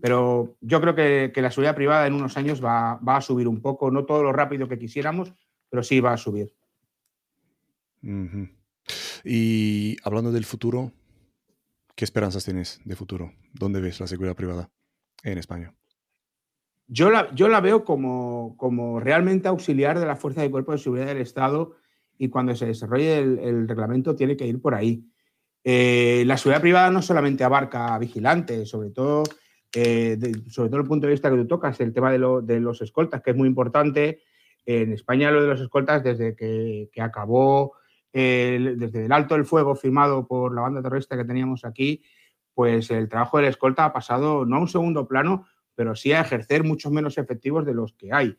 [0.00, 3.90] Pero yo creo que, la seguridad privada en unos años va, a subir un poco,
[3.90, 5.32] no todo lo rápido que quisiéramos,
[5.70, 6.54] pero sí va a subir.
[9.24, 10.92] Y hablando del futuro,
[11.94, 13.32] ¿qué esperanzas tienes de futuro?
[13.52, 14.70] ¿Dónde ves la seguridad privada
[15.22, 15.74] en España?
[16.88, 21.76] Yo la, veo como, realmente auxiliar de la Fuerza de Cuerpo de Seguridad del Estado
[22.16, 25.04] y cuando se desarrolle el, reglamento tiene que ir por ahí.
[25.64, 29.24] Eh, la seguridad privada no solamente abarca vigilantes, sobre todo,
[29.74, 30.16] eh,
[30.48, 33.32] sobre todo el punto de vista que tú tocas, el tema de, los escoltas, que
[33.32, 34.20] es muy importante.
[34.64, 37.72] En España lo de los escoltas, desde que, que acabó,
[38.12, 42.02] desde el alto del fuego firmado por la banda terrorista que teníamos aquí,
[42.54, 45.46] pues el trabajo del escolta ha pasado no a un segundo plano,
[45.76, 48.36] pero sí a ejercer muchos menos efectivos de los que hay.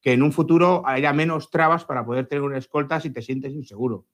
[0.00, 3.52] Que en un futuro haya menos trabas para poder tener una escolta si te sientes
[3.52, 4.06] inseguro.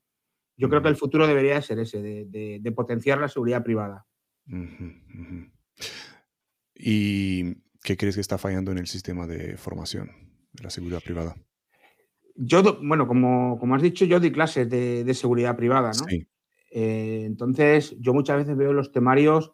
[0.59, 4.07] Yo creo que el futuro debería ser ese, de, potenciar la seguridad privada.
[6.75, 10.11] ¿Y qué crees que está fallando en el sistema de formación
[10.53, 11.37] de la seguridad privada?
[12.35, 16.05] Yo, bueno, como, como has dicho, yo di clases de, seguridad privada, ¿no?
[16.09, 16.27] Sí.
[16.71, 19.53] Eh, entonces, yo muchas veces veo los temarios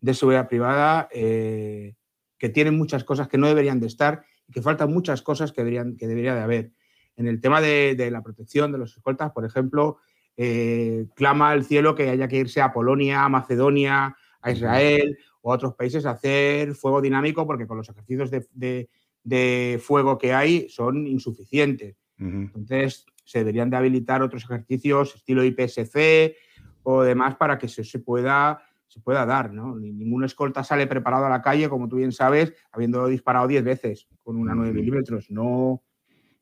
[0.00, 1.94] de seguridad privada eh,
[2.42, 5.60] que tienen muchas cosas que no deberían de estar y que faltan muchas cosas que,
[5.60, 6.72] deberían, que debería de haber.
[7.14, 9.98] En el tema de, la protección de los escoltas, por ejemplo,
[10.36, 15.52] eh, clama al cielo que haya que irse a Polonia, a Macedonia, a Israel o
[15.52, 20.68] a otros países a hacer fuego dinámico porque con los ejercicios de, fuego que hay
[20.68, 21.94] son insuficientes.
[22.18, 26.34] Entonces, se deberían de habilitar otros ejercicios estilo IPSC
[26.82, 29.74] o demás para que se pueda se pueda dar, ¿no?
[29.78, 34.06] Ningún escolta sale preparado a la calle, como tú bien sabes, habiendo disparado 10 veces
[34.22, 35.30] con una 9 milímetros.
[35.30, 35.82] No,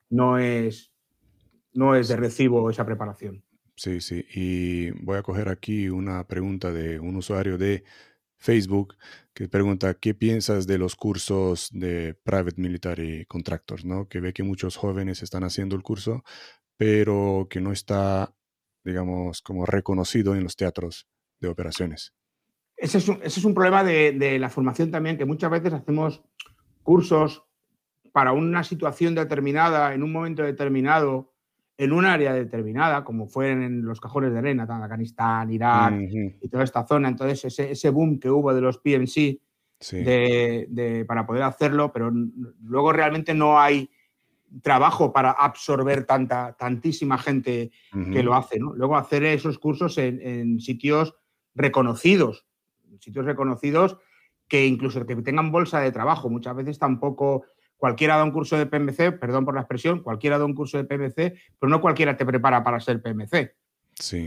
[0.09, 0.93] no, es,
[1.73, 3.45] no es de recibo esa preparación.
[3.77, 4.27] sí, sí.
[4.35, 7.85] Y voy a coger aquí una pregunta de un usuario de
[8.37, 8.97] Facebook
[9.33, 13.85] que pregunta, ¿qué piensas de los cursos de Private Military Contractors?
[13.85, 14.09] ¿no?
[14.09, 16.25] Que ve que muchos jóvenes están haciendo el curso,
[16.77, 18.35] pero que no está,
[18.83, 21.07] digamos, como reconocido en los teatros
[21.39, 22.13] de operaciones.
[22.81, 26.23] Ese es un, problema de, la formación también, que muchas veces hacemos
[26.83, 27.45] cursos
[28.11, 31.31] para una situación determinada, en un momento determinado,
[31.77, 35.95] en un área determinada, como fueron en los cajones de arena, Afganistán, Irak
[36.41, 37.09] y toda esta zona.
[37.09, 39.39] Entonces, ese, boom que hubo de los PMC
[41.07, 42.11] para poder hacerlo, pero
[42.63, 43.91] luego realmente no hay
[44.63, 47.73] trabajo para absorber tanta, tantísima gente
[48.11, 48.59] que lo hace.
[48.59, 51.15] Luego hacer esos cursos en sitios
[51.55, 52.47] reconocidos,
[53.01, 53.99] sitios reconocidos
[54.49, 56.29] que incluso que tengan bolsa de trabajo.
[56.29, 57.45] Muchas veces tampoco
[57.77, 60.85] cualquiera da un curso de PMC, perdón por la expresión, cualquiera da un curso de
[60.85, 61.15] PMC,
[61.59, 63.55] pero no cualquiera te prepara para ser PMC.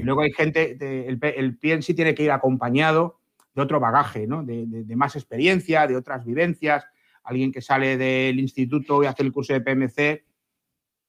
[0.04, 3.20] Luego hay gente, el, el PNC tiene que ir acompañado
[3.54, 4.44] de otro bagaje, ¿no?
[4.44, 6.86] de, más experiencia, de otras vivencias.
[7.24, 10.26] Alguien que sale del instituto y hace el curso de PMC,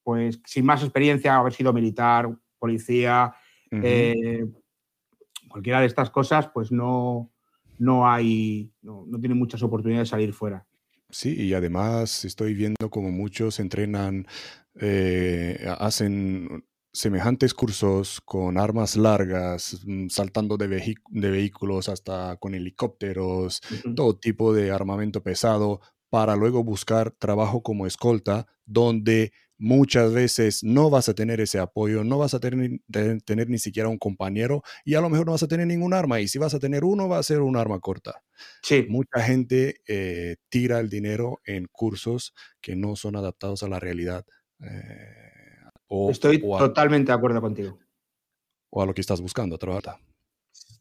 [0.03, 3.33] pues sin más experiencia, haber sido militar, policía,
[3.71, 4.45] eh,
[5.49, 7.31] cualquiera de estas cosas, pues no,
[7.77, 10.65] no hay, no, tiene muchas oportunidades de salir fuera.
[11.09, 14.25] Sí, y además estoy viendo como muchos entrenan,
[14.79, 23.61] eh, hacen semejantes cursos con armas largas, mm, saltando de, de vehículos hasta con helicópteros,
[23.95, 25.81] todo tipo de armamento pesado,
[26.15, 32.05] para luego buscar trabajo como escolta, donde muchas veces no vas a tener ese apoyo,
[32.05, 32.79] no vas a tener,
[33.25, 36.21] tener, ni siquiera un compañero y a lo mejor no vas a tener ningún arma
[36.21, 38.23] y si vas a tener uno va a ser un arma corta.
[38.61, 38.85] Sí.
[38.87, 44.25] Mucha gente eh, tira el dinero en cursos que no son adaptados a la realidad.
[44.63, 47.77] Eh, Estoy totalmente de acuerdo contigo.
[48.69, 49.97] O a lo que estás buscando, trabajar.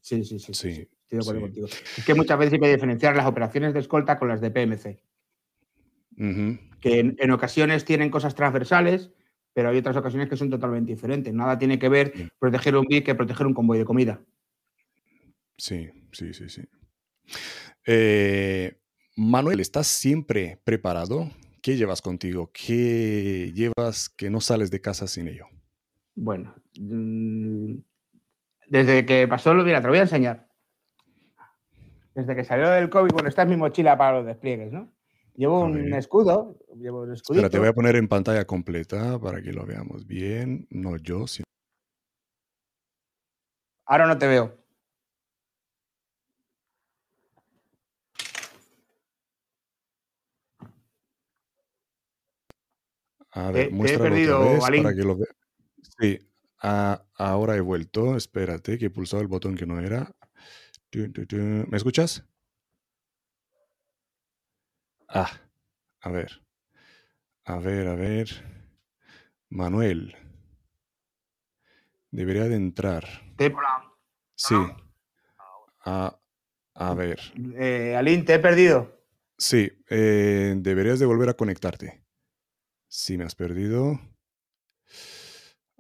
[0.01, 1.67] Sí, sí, sí, sí, Estoy de acuerdo contigo.
[1.67, 5.03] Es que muchas veces hay que diferenciar las operaciones de escolta con las de PMC
[6.17, 9.11] que en, ocasiones tienen cosas transversales,
[9.53, 11.33] pero hay otras ocasiones que son totalmente diferentes.
[11.33, 14.21] Nada tiene que ver proteger un BIC que proteger un convoy de comida.
[15.57, 16.63] Sí, sí, sí, sí.
[17.87, 18.79] Eh,
[19.17, 21.31] Manuel, ¿estás siempre preparado?
[21.63, 22.51] ¿Qué llevas contigo?
[22.53, 25.47] ¿Qué llevas que no sales de casa sin ello?
[26.15, 27.75] Bueno, mm,
[28.69, 30.49] desde que pasó lo, mira, te lo voy a enseñar.
[32.15, 34.94] Desde que salió del COVID, bueno, esta es mi mochila para los despliegues, ¿no?
[35.37, 39.53] Llevo un escudo, llevo un Espera, te voy a poner en pantalla completa para que
[39.53, 40.69] lo veamos bien.
[40.71, 41.45] No yo, sino...
[43.85, 44.57] Ahora no te veo.
[53.33, 55.35] A ver, muéstralo otra vez para que lo vea.
[55.99, 56.21] Sí,
[56.59, 58.17] ahora he vuelto.
[58.17, 60.15] Espérate, que he pulsado el botón que no era.
[60.93, 62.25] ¿Me escuchas?
[65.09, 65.31] Ah,
[66.01, 66.43] a ver.
[67.45, 68.29] A ver, a ver.
[69.49, 70.17] Manuel.
[72.11, 73.05] Debería de entrar.
[74.35, 74.55] Sí.
[75.85, 76.19] A,
[76.75, 77.21] a ver.
[77.57, 79.05] Eh, Aline, te he perdido.
[79.37, 82.05] Sí, eh, deberías de volver a conectarte.
[82.89, 84.01] Si me has perdido.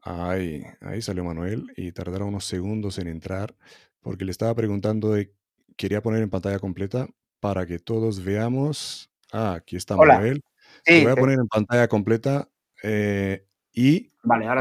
[0.02, 3.56] Ahí, ahí salió Manuel y tardará unos segundos en entrar
[4.00, 5.34] porque le estaba preguntando de,
[5.76, 7.08] quería poner en pantalla completa
[7.40, 10.44] para que todos veamos Ah, aquí está Manuel.
[10.86, 12.48] voy a poner en pantalla completa
[12.84, 14.12] eh, y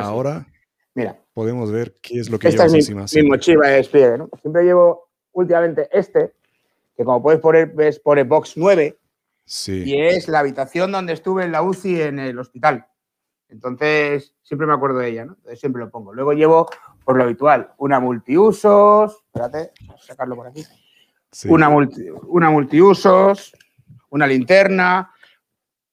[0.01, 0.47] ahora,
[0.95, 3.05] Mira, podemos ver qué es lo que llevas es mi, encima.
[3.13, 4.29] Mi mochila de despliegue, ¿no?
[4.41, 6.33] Siempre llevo últimamente este,
[6.97, 8.97] que como puedes poner, ves, pone Box 9.
[9.45, 9.83] Sí.
[9.85, 12.87] Y es la habitación donde estuve en la UCI en el hospital.
[13.49, 15.33] Entonces, siempre me acuerdo de ella, ¿no?
[15.33, 16.15] Entonces, siempre lo pongo.
[16.15, 16.67] Luego llevo,
[17.05, 19.23] por lo habitual, una multiusos.
[19.27, 20.63] Espérate, vamos a sacarlo por aquí.
[21.47, 23.53] Una, una multiusos,
[24.13, 25.11] una linterna,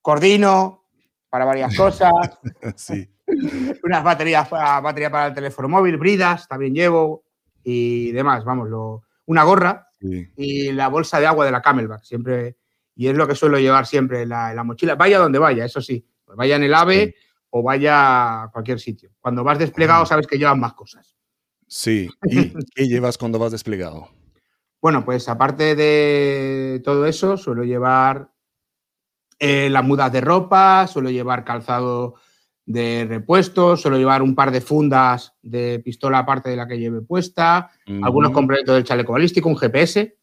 [0.00, 0.84] coordino
[1.28, 2.12] para varias cosas.
[2.76, 3.08] sí.
[3.84, 7.24] Unas baterías para, batería para el teléfono móvil, bridas también llevo
[7.62, 12.56] y demás, vamos, lo, una gorra y la bolsa de agua de la Camelback, siempre,
[12.96, 16.04] y es lo que suelo llevar siempre en la, mochila, vaya donde vaya, eso sí,
[16.24, 17.14] pues vaya en el AVE
[17.50, 19.10] o vaya a cualquier sitio.
[19.20, 21.16] Cuando vas desplegado sabes que llevas más cosas.
[21.68, 24.08] Sí, ¿y qué llevas cuando vas desplegado?
[24.82, 28.30] Bueno, pues aparte de todo eso, suelo llevar
[29.38, 32.14] eh, las mudas de ropa, suelo llevar calzado
[32.64, 37.00] de repuesto, suelo llevar un par de fundas de pistola aparte de la que lleve
[37.00, 37.70] puesta,
[38.02, 40.16] algunos complementos del chaleco balístico, un GPS,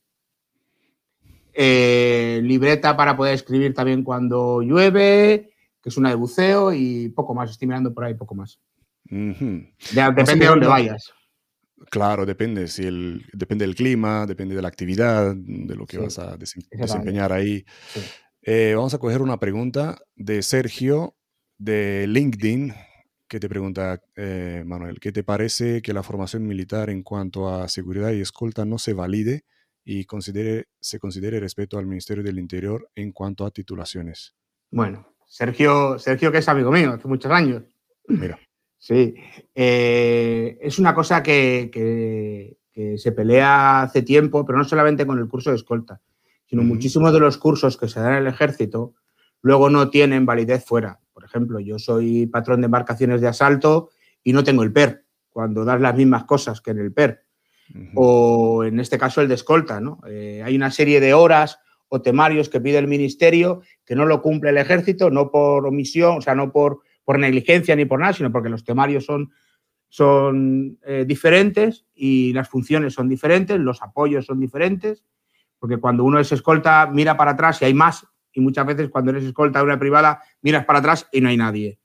[1.54, 5.52] eh, libreta para poder escribir también cuando llueve,
[5.82, 8.60] que es una de buceo y poco más, estoy mirando por ahí poco más.
[10.16, 11.12] depende de dónde vayas.
[11.90, 12.68] Claro, depende.
[12.68, 17.32] Si el, depende del clima, depende de la actividad, de lo que vas a desempeñar
[17.32, 17.66] ahí.
[18.42, 21.16] Eh, vamos a coger una pregunta de Sergio
[21.58, 22.74] de LinkedIn
[23.28, 27.68] que te pregunta, eh, Manuel, ¿qué te parece que la formación militar en cuanto a
[27.68, 29.44] seguridad y escolta no se valide
[29.84, 34.34] y considere, se considere respeto al Ministerio del Interior en cuanto a titulaciones?
[34.72, 37.64] Bueno, Sergio, Sergio que es amigo mío hace muchos años.
[38.08, 38.40] Mira.
[38.78, 39.16] Sí,
[39.56, 42.56] eh, es una cosa que,
[42.98, 46.00] se pelea hace tiempo, pero no solamente con el curso de escolta,
[46.46, 48.94] sino muchísimos de los cursos que se dan en el ejército
[49.42, 51.00] luego no tienen validez fuera.
[51.14, 53.90] Por ejemplo, yo soy patrón de embarcaciones de asalto
[54.24, 57.24] y no tengo el PER, cuando das las mismas cosas que en el PER.
[57.96, 60.00] O en este caso el de escolta, ¿no?
[60.08, 61.60] Eh, hay una serie de horas
[61.90, 66.18] o temarios que pide el ministerio que no lo cumple el ejército, no por omisión,
[66.18, 69.32] o sea, no por por negligencia ni por nada, sino porque los temarios son,
[69.88, 75.06] son eh, diferentes y las funciones son diferentes, los apoyos son diferentes,
[75.58, 79.12] porque cuando uno es escolta mira para atrás y hay más, y muchas veces cuando
[79.12, 81.80] eres escolta de una privada miras para atrás y no hay nadie.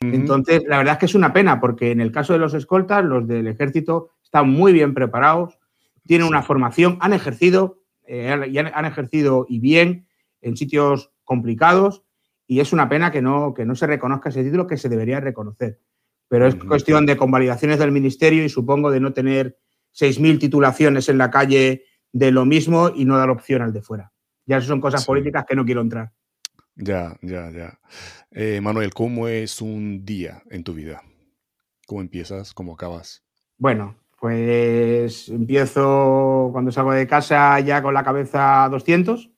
[0.00, 3.04] Entonces, la verdad es que es una pena, porque en el caso de los escoltas,
[3.04, 5.58] los del ejército están muy bien preparados,
[6.06, 10.06] tienen una formación, han ejercido, eh, y han ejercido y bien
[10.40, 12.04] en sitios complicados
[12.50, 15.20] y es una pena que no, que no se reconozca ese título que se debería
[15.20, 15.80] reconocer.
[16.28, 19.58] Pero es cuestión de convalidaciones del ministerio y supongo de no tener
[19.94, 24.12] 6.000 titulaciones en la calle de lo mismo y no dar opción al de fuera.
[24.46, 26.12] Ya son cosas políticas que no quiero entrar.
[26.74, 27.78] Ya, ya, ya.
[28.30, 31.02] Eh, Manuel, ¿cómo es un día en tu vida?
[31.86, 32.54] ¿Cómo empiezas?
[32.54, 33.22] ¿Cómo acabas?
[33.58, 39.30] Bueno, pues empiezo cuando salgo de casa ya con la cabeza a 200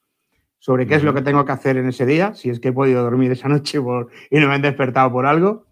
[0.61, 2.73] sobre qué es lo que tengo que hacer en ese día, si es que he
[2.73, 3.79] podido dormir esa noche
[4.31, 5.67] y no me han despertado por algo.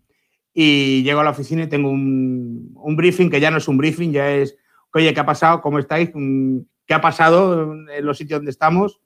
[0.53, 4.11] Y llego a la oficina y tengo un, briefing que ya no es un briefing,
[4.11, 4.57] ya es,
[4.93, 5.61] oye, ¿qué ha pasado?
[5.61, 6.11] ¿Cómo estáis?
[6.13, 9.01] Mm, ¿Qué ha pasado en los sitios donde estamos?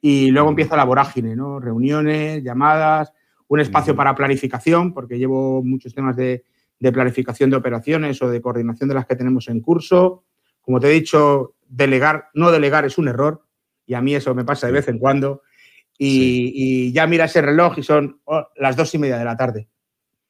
[0.00, 1.58] Y luego empieza la vorágine, ¿no?
[1.58, 3.12] Reuniones, llamadas,
[3.48, 6.44] un espacio para planificación, porque llevo muchos temas de,
[6.78, 10.22] de planificación de operaciones o de coordinación de las que tenemos en curso.
[10.60, 13.45] Como te he dicho, delegar, no delegar es un error
[13.86, 15.42] y a mí eso me pasa de vez en cuando.
[15.98, 18.20] Y, ya miras el reloj y son
[18.56, 19.68] las dos y media de la tarde.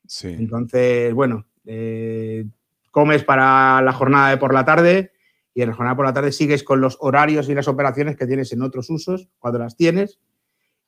[0.07, 0.29] Sí.
[0.29, 2.47] Entonces, bueno, eh,
[2.93, 5.13] comes para la jornada de por la tarde
[5.55, 8.27] y en la jornada por la tarde sigues con los horarios y las operaciones que
[8.27, 10.21] tienes en otros usos, cuando las tienes,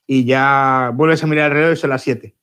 [0.06, 2.36] y ya vuelves a mirar el reloj y son las siete.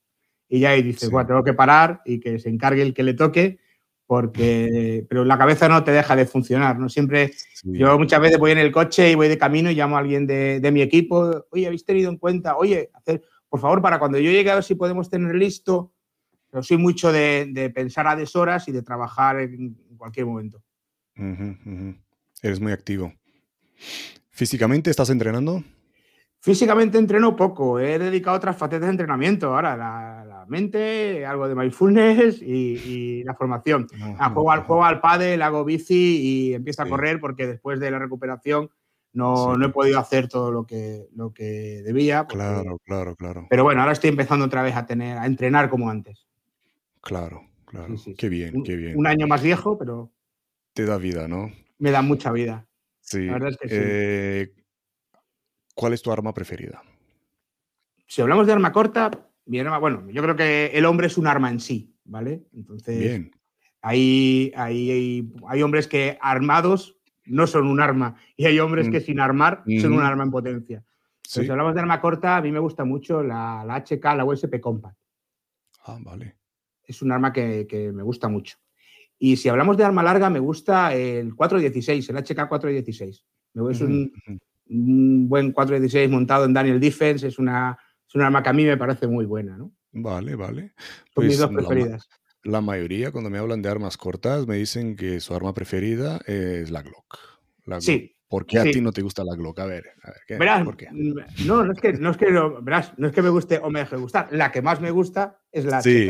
[0.48, 3.14] Y ya ahí dices, bueno, tengo que parar y que se encargue el que le
[3.14, 3.58] toque
[4.06, 6.88] porque, pero la cabeza no te deja de funcionar, ¿no?
[6.88, 7.32] Siempre,
[7.64, 10.26] yo muchas veces voy en el coche y voy de camino y llamo a alguien
[10.26, 12.56] de, de mi equipo, oye, ¿habéis tenido en cuenta?
[12.56, 15.92] Oye, hacer, por favor, para cuando yo llegue a ver si podemos tener listo,
[16.50, 20.62] pero soy mucho de, de pensar a deshoras y de trabajar en cualquier momento.
[22.42, 23.12] Eres muy activo.
[24.30, 25.64] ¿Físicamente estás entrenando?
[26.40, 29.54] Físicamente entreno poco, he dedicado otras facetas de entrenamiento.
[29.54, 33.88] Ahora, la, mente, algo de mindfulness y, la formación.
[34.18, 37.90] Ah, juego, al, juego al pádel, hago bici y empiezo a correr porque después de
[37.90, 38.70] la recuperación
[39.16, 42.26] no, no, he podido hacer todo lo que, lo que debía.
[42.26, 43.46] claro, claro, claro.
[43.48, 46.26] Pero bueno, ahora estoy empezando otra vez a, tener, a entrenar como antes.
[47.00, 47.94] Claro, claro.
[48.16, 48.98] qué bien, qué bien.
[48.98, 50.12] Un año más viejo, pero...
[50.74, 51.50] Te da vida, ¿no?
[51.78, 52.66] Me da mucha vida.
[53.00, 53.24] Sí.
[53.24, 53.74] La verdad es que sí.
[53.78, 54.52] Eh,
[55.76, 56.82] ¿Cuál es tu arma preferida?
[58.06, 59.10] Si hablamos de arma corta,
[59.44, 62.46] mi arma, bueno, yo creo que el hombre es un arma en sí, ¿vale?
[62.54, 63.30] Entonces, Bien.
[63.82, 66.96] Hay, hay, hay, hombres que armados
[67.26, 69.02] no son un arma y hay hombres que mm.
[69.02, 70.82] sin armar son un arma en potencia.
[71.22, 74.96] Si hablamos de arma corta, a mí me gusta mucho la, HK, la USP Compact.
[75.84, 76.36] Ah, vale.
[76.84, 78.56] Es un arma que, me gusta mucho.
[79.18, 83.24] Y si hablamos de arma larga, me gusta el 416, el HK 416.
[83.70, 84.12] Es un,
[84.68, 88.64] un buen 416 montado en Daniel Defense es una, es un arma que a mí
[88.64, 89.72] me parece muy buena, ¿no?
[89.92, 90.74] Vale, vale.
[91.14, 92.08] Son mis pues dos preferidas.
[92.42, 96.70] La, mayoría, cuando me hablan de armas cortas, me dicen que su arma preferida es
[96.70, 97.18] la Glock.
[97.80, 98.16] Sí.
[98.28, 99.60] ¿Por qué a ti no te gusta la Glock?
[99.60, 100.36] A ver, a ver ¿qué?
[100.36, 100.88] Verás, ¿por qué?
[100.90, 102.26] Mm, no, no es que, no es que,
[102.60, 104.28] verás, no es que me guste o me deje gustar.
[104.32, 106.08] La que más me gusta es la sí,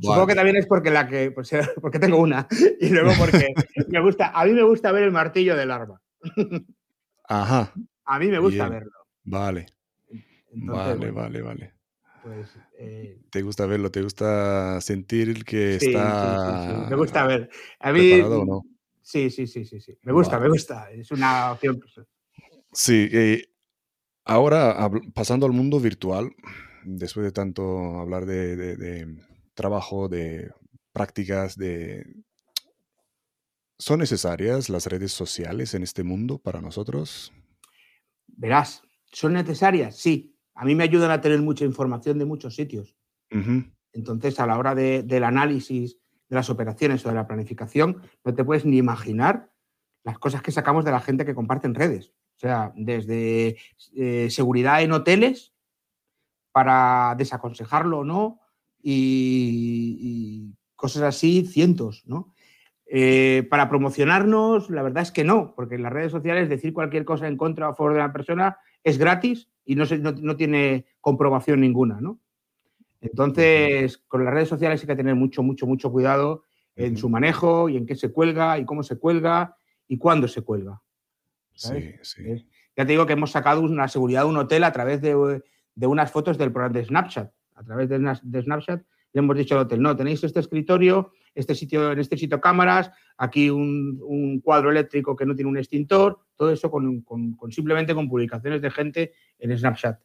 [0.00, 1.50] Supongo que también es porque la que, pues,
[1.82, 2.46] porque tengo una
[2.80, 3.52] y luego porque
[3.88, 6.00] me gusta, a mí me gusta ver el martillo del arma.
[7.28, 7.72] Ajá.
[8.06, 8.92] A mí me gusta verlo.
[9.24, 9.66] Vale.
[10.52, 11.74] vale, vale, vale.
[12.22, 13.90] Pues, eh, ¿Te gusta verlo?
[13.90, 16.66] ¿Te gusta sentir que está...
[16.66, 17.50] Sí, sí, me gusta ver.
[17.78, 18.20] A mí...
[18.20, 18.62] no?
[19.00, 19.96] Sí, sí, sí, sí, sí.
[20.02, 20.90] Me gusta, me gusta.
[20.90, 21.78] Es una opción.
[21.78, 22.06] Pues,
[22.72, 23.44] sí, eh,
[24.24, 26.34] ahora pasando al mundo virtual,
[26.84, 29.16] después de tanto hablar de, de
[29.54, 30.50] trabajo, de
[30.92, 32.04] prácticas de...
[33.78, 37.32] ¿Son necesarias las redes sociales en este mundo para nosotros?
[38.36, 38.82] Verás,
[39.12, 39.96] ¿son necesarias?
[39.96, 40.36] Sí.
[40.54, 42.96] A mí me ayudan a tener mucha información de muchos sitios.
[43.92, 48.44] Entonces, a la hora del análisis de las operaciones o de la planificación, no te
[48.44, 49.52] puedes ni imaginar
[50.02, 52.14] las cosas que sacamos de la gente que comparte en redes.
[52.36, 53.56] O sea, desde
[53.94, 55.52] eh, seguridad en hoteles
[56.52, 58.40] para desaconsejarlo o no
[58.82, 62.34] y, cosas así, cientos, ¿no?
[62.98, 67.04] Eh, para promocionarnos, la verdad es que no, porque en las redes sociales decir cualquier
[67.04, 70.86] cosa en contra o a favor de una persona es gratis y no, no, tiene
[71.02, 72.18] comprobación ninguna, ¿no?
[73.02, 76.44] Entonces, con las redes sociales hay que tener mucho, mucho, mucho cuidado
[76.74, 80.40] en su manejo y en qué se cuelga y cómo se cuelga y cuándo se
[80.40, 80.80] cuelga.
[81.52, 82.22] Sí, sí.
[82.24, 85.14] Eh, ya te digo que hemos sacado una seguridad de un hotel a través de,
[85.86, 87.30] unas fotos del programa de Snapchat.
[87.56, 87.98] A través de,
[88.42, 88.82] Snapchat
[89.12, 92.90] le hemos dicho al hotel, no, tenéis este escritorio, este sitio, en este sitio cámaras,
[93.16, 97.04] aquí un, cuadro eléctrico que no tiene un extintor, todo eso con,
[97.50, 100.00] simplemente con publicaciones de gente en Snapchat.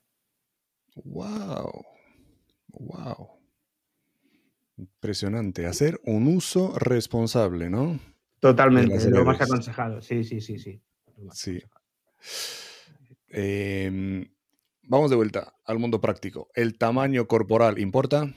[0.96, 1.86] ¡Wow!
[2.68, 3.30] ¡Wow!
[4.78, 5.66] Impresionante.
[5.66, 8.00] Hacer un uso responsable, ¿no?
[8.40, 10.02] Totalmente, lo más aconsejado.
[10.02, 10.82] Sí, sí, sí, sí.
[11.32, 11.62] Sí.
[13.30, 14.26] Em,
[14.84, 16.50] vamos de vuelta al mundo práctico.
[16.56, 18.34] ¿El tamaño corporal importa?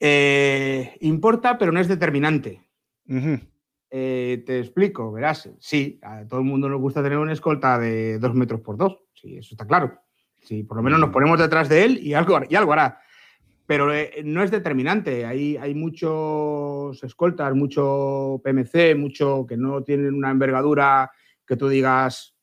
[0.00, 2.62] Eh, importa, pero no es determinante.
[3.90, 5.50] Eh, te explico, verás.
[5.58, 8.98] Sí, a todo el mundo nos gusta tener una escolta de dos metros por dos.
[9.14, 10.00] Sí, eso está claro.
[10.40, 13.00] Sí, por lo menos nos ponemos detrás de él y algo, y algo hará.
[13.66, 15.26] Pero eh, no es determinante.
[15.26, 21.10] Hay, hay muchos escoltas, mucho PMC, mucho que no tienen una envergadura
[21.46, 22.34] que tú digas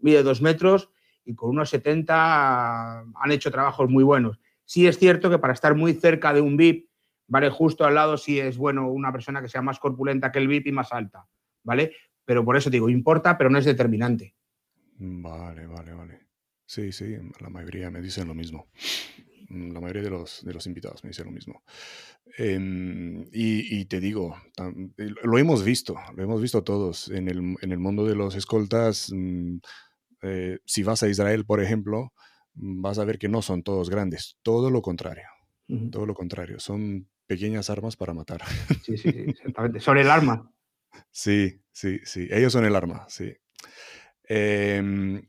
[0.00, 0.90] mide dos metros
[1.24, 4.38] y con unos 70 han hecho trabajos muy buenos.
[4.64, 6.85] Sí es cierto que para estar muy cerca de un VIP,
[7.26, 7.50] ¿vale?
[7.50, 10.68] Justo al lado sí es bueno una persona que sea más corpulenta que el VIP
[10.68, 11.26] y más alta,
[11.62, 11.92] ¿vale?
[12.24, 14.34] Pero por eso digo, importa, pero no es determinante.
[14.98, 16.26] Vale, vale, vale.
[16.64, 18.68] Sí, sí, la mayoría me dicen lo mismo.
[19.48, 21.62] La mayoría de los, de los invitados me dicen lo mismo.
[22.36, 24.36] Em, y, te digo,
[24.96, 29.12] lo hemos visto, lo hemos visto todos en el, en el mundo de los escoltas.
[29.14, 29.58] Mm,
[30.22, 32.12] eh, si vas a Israel, por ejemplo,
[32.54, 35.28] mm, vas a ver que no son todos grandes, todo lo contrario,
[35.90, 38.42] todo lo contrario, son pequeñas armas para matar.
[38.84, 40.50] Sí, sí, exactamente, son el arma.
[41.10, 43.34] Sí, sí, sí, ellos son el arma, sí.
[44.24, 45.20] Em,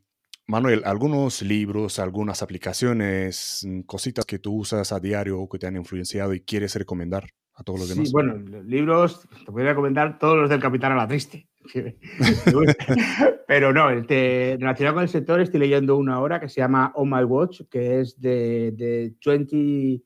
[0.46, 5.66] Manuel, algunos libros, algunas aplicaciones, mm, cositas que tú usas a diario o que te
[5.66, 8.08] han influenciado y quieres recomendar a todos los demás.
[8.08, 11.48] Sí, bueno, libros, te voy a recomendar todos los del Capitán a la Triste.
[13.46, 17.10] Pero no, este, relacionado con el sector, estoy leyendo una ahora que se llama On
[17.10, 20.02] My Watch, que es de, de 20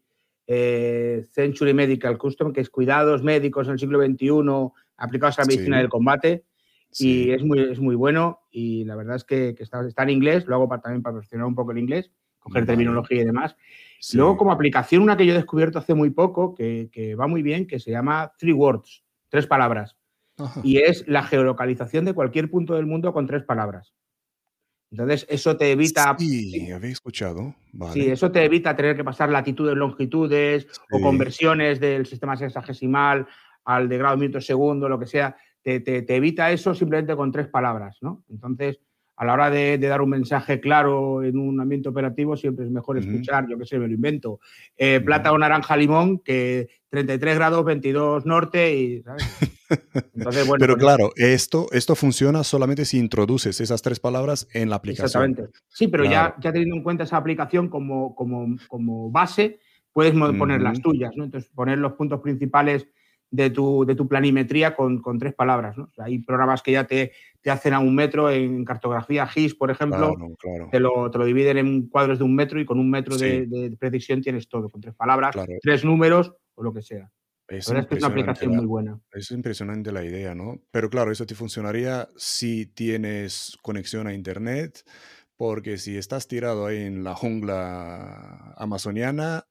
[0.55, 5.47] eh, Century Medical Custom, que es cuidados médicos en el siglo XXI aplicados a la
[5.47, 6.45] medicina del combate.
[6.99, 10.47] Y es muy, es muy bueno y la verdad es que, está, está, en inglés,
[10.47, 13.57] lo hago para, también para perfeccionar un poco el inglés, coger terminología y demás.
[14.13, 17.41] Luego, como aplicación, una que yo he descubierto hace muy poco, que, que va muy
[17.41, 19.97] bien, que se llama Three Words, tres palabras.
[20.63, 23.95] Y es la geolocalización de cualquier punto del mundo con tres palabras.
[24.93, 26.15] Entonces, eso te evita.
[26.17, 27.55] Sí, habéis escuchado.
[27.93, 33.27] Sí, eso te evita tener que pasar latitudes, longitudes o conversiones del sistema sexagesimal
[33.65, 37.99] al de grado minuto segundo, lo que sea te, evita eso simplemente con tres palabras,
[38.01, 38.25] ¿no?
[38.29, 38.81] Entonces,
[39.17, 42.99] a la hora de, dar un mensaje claro en un ambiente operativo, siempre es mejor
[42.99, 44.41] escuchar, yo qué sé, me lo invento,
[44.77, 49.03] eh, plata o naranja limón que 33 grados, 22 norte y,
[50.15, 54.69] Entonces, bueno, Pero pues claro, esto, esto funciona solamente si introduces esas tres palabras en
[54.69, 55.07] la aplicación.
[55.07, 55.59] Exactamente.
[55.69, 59.59] Sí, pero ya, ya teniendo en cuenta esa aplicación como, como, como base,
[59.95, 61.25] puedes poner las tuyas, ¿no?
[61.25, 62.87] Entonces, poner los puntos principales
[63.31, 65.79] de tu, de tu planimetría con, con tres palabras.
[65.79, 65.91] ¿no?
[65.97, 67.13] hay programas que ya te,
[67.43, 70.15] te, hacen a un metro en cartografía GIS, por ejemplo,
[70.71, 73.77] Te, lo, te, lo, dividen en cuadros de un metro y con un metro de,
[73.79, 77.11] precisión tienes todo, con tres palabras, tres números o lo que sea.
[77.49, 78.99] Es, es una aplicación muy buena.
[79.13, 80.63] Es impresionante la idea, ¿no?
[80.71, 84.85] Pero claro, eso te funcionaría si tienes conexión a Internet,
[85.37, 89.47] porque si estás tirado ahí en la jungla amazoniana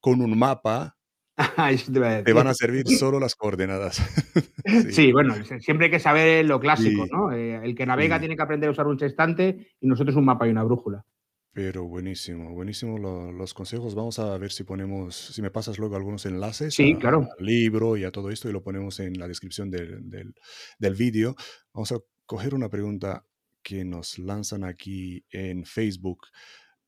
[0.00, 0.96] con un mapa,
[2.24, 3.96] te, van a servir solo las coordenadas.
[4.90, 5.12] sí.
[5.12, 7.32] bueno, siempre hay que saber lo clásico, ¿no?
[7.32, 10.46] Eh, el que navega tiene que aprender a usar un sextante y nosotros un mapa
[10.46, 11.04] y una brújula.
[11.52, 12.98] Pero buenísimo, buenísimo
[13.32, 13.94] los consejos.
[13.94, 17.26] Vamos a ver si ponemos, si me pasas luego algunos enlaces sí, claro.
[17.38, 20.02] al libro y a todo esto y lo ponemos en la descripción del,
[20.78, 21.34] del, vídeo.
[21.72, 23.24] Vamos a coger una pregunta
[23.62, 26.26] que nos lanzan aquí en Facebook.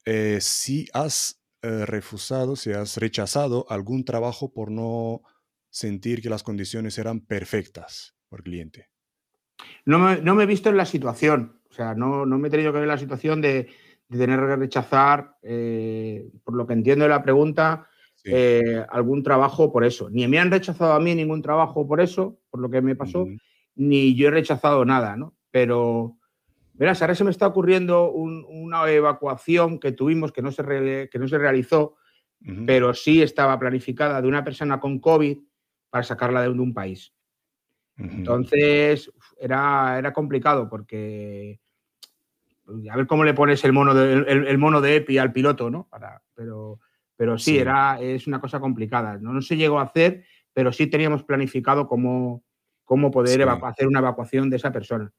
[0.04, 5.22] Eh, si has eh, refusado, si has rechazado algún trabajo por no
[5.70, 8.88] sentir que las condiciones eran perfectas por cliente?
[9.84, 12.84] No me, he visto en la situación, o sea, no, me he tenido que ver
[12.84, 13.68] en la situación de,
[14.08, 17.88] tener que rechazar, eh, por lo que entiendo de la pregunta,
[18.24, 20.10] eh, algún trabajo por eso.
[20.10, 23.26] Ni me han rechazado a mí ningún trabajo por eso, por lo que me pasó,
[23.74, 25.34] ni yo he rechazado nada, ¿no?
[25.50, 26.18] Pero,
[26.78, 31.28] verás, ahora se me está ocurriendo una evacuación que tuvimos que no se, que no
[31.28, 31.96] se realizó,
[32.66, 35.38] pero sí estaba planificada de una persona con COVID
[35.90, 37.12] para sacarla de un país.
[37.96, 41.60] Entonces, era, era complicado porque
[42.90, 45.88] a ver cómo le pones el mono de, el, mono de EPI al piloto, ¿no?
[45.88, 46.80] Para, pero,
[47.16, 49.18] pero sí, Era, es una cosa complicada.
[49.18, 49.32] ¿no?
[49.32, 52.44] no se llegó a hacer, pero sí teníamos planificado cómo,
[52.84, 55.10] cómo poder hacer una evacuación de esa persona.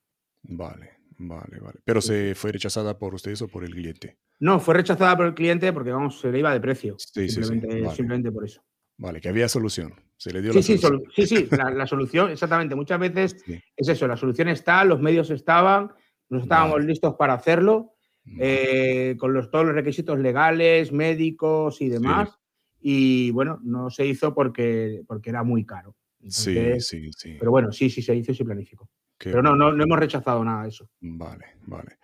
[0.44, 1.80] Vale, vale, vale.
[1.86, 4.18] ¿Pero se fue rechazada por ustedes o por el cliente?
[4.40, 6.96] No, fue rechazada por el cliente porque, vamos, se le iba de precio.
[6.98, 8.62] Sí, simplemente, simplemente por eso.
[8.98, 9.94] Vale, que había solución.
[10.18, 11.12] Se le dio sí, la sí, solución.
[11.16, 12.76] sí, sí, la, solución, exactamente.
[12.76, 13.38] Muchas veces
[13.76, 15.92] es eso, la solución está, los medios estaban,
[16.28, 17.94] nos estábamos listos para hacerlo,
[18.38, 22.38] eh, con los, todos los requisitos legales, médicos y demás.
[22.82, 25.96] Y bueno, no se hizo porque, porque era muy caro.
[26.28, 27.38] sí, sí, sí.
[27.40, 28.90] Pero bueno, sí, sí se hizo y se planificó.
[29.22, 30.90] Pero no, no, no hemos rechazado nada de eso.
[31.02, 31.98] Vale, vale.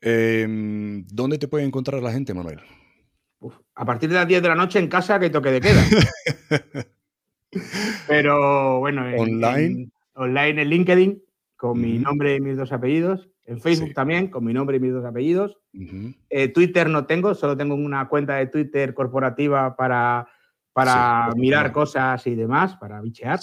[0.00, 2.60] Em, ¿Dónde te puede encontrar la gente, Manuel?
[3.74, 5.82] a partir de las 10 de la noche en casa que toque de queda.
[8.08, 9.90] Pero bueno, online.
[10.14, 11.22] online en LinkedIn
[11.56, 13.28] con mi nombre y mis dos apellidos.
[13.44, 15.58] En Facebook también con mi nombre y mis dos apellidos.
[16.30, 20.26] Eh, Twitter no tengo, solo tengo una cuenta de Twitter corporativa para,
[20.72, 23.40] para mirar cosas y demás, para bichear.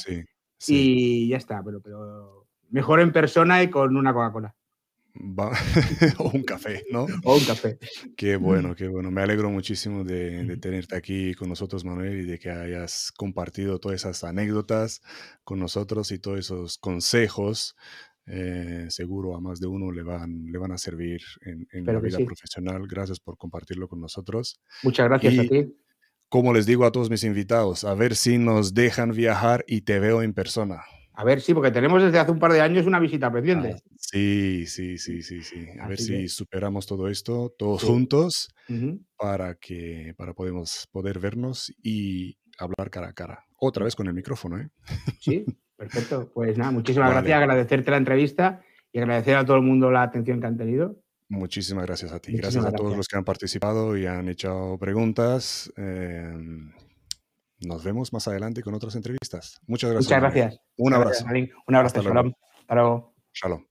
[0.68, 2.39] Y ya está, pero, pero
[2.70, 4.56] mejor en persona y con una Coca-Cola.
[6.20, 7.06] o un café, ¿no?
[7.24, 7.78] O un café.
[8.16, 9.12] Qué bueno, qué bueno.
[9.12, 14.02] Me alegro muchísimo de, tenerte aquí con nosotros, Manuel, y de que hayas compartido todas
[14.02, 15.02] esas anécdotas
[15.44, 17.76] con nosotros y todos esos consejos.
[18.28, 22.20] Eh, seguro a más de uno le van, le van a servir en, la vida
[22.20, 22.88] profesional.
[22.88, 24.62] Gracias por compartirlo con nosotros.
[24.84, 25.76] Muchas gracias a ti.
[26.30, 30.00] Como les digo a todos mis invitados, a ver si nos dejan viajar y te
[30.00, 30.84] veo en persona.
[31.20, 33.76] A ver, sí, porque tenemos desde hace un par de años una visita pendiente.
[33.76, 35.68] Ah, sí, sí, sí, sí, sí.
[35.82, 38.56] A ver si superamos todo esto todos juntos
[39.18, 43.46] para que para podemos poder vernos y hablar cara a cara.
[43.58, 44.70] Otra vez con el micrófono, ¿eh?
[45.20, 45.44] Sí,
[45.76, 46.32] perfecto.
[46.34, 48.62] Pues nada, muchísimas gracias, agradecerte la entrevista
[48.94, 51.04] y agradecer a todo el mundo la atención que han tenido.
[51.28, 52.32] Muchísimas gracias a ti.
[52.32, 55.70] gracias a todos los que han participado y han hecho preguntas.
[55.76, 56.72] Em,
[57.62, 59.60] nos vemos más adelante con otras entrevistas.
[59.68, 60.10] Muchas gracias.
[60.10, 60.62] Muchas gracias.
[60.78, 61.26] Un abrazo.
[61.68, 62.02] Un abrazo.
[62.02, 62.34] Shalom.
[62.62, 63.14] Hasta luego.
[63.34, 63.69] Shalom.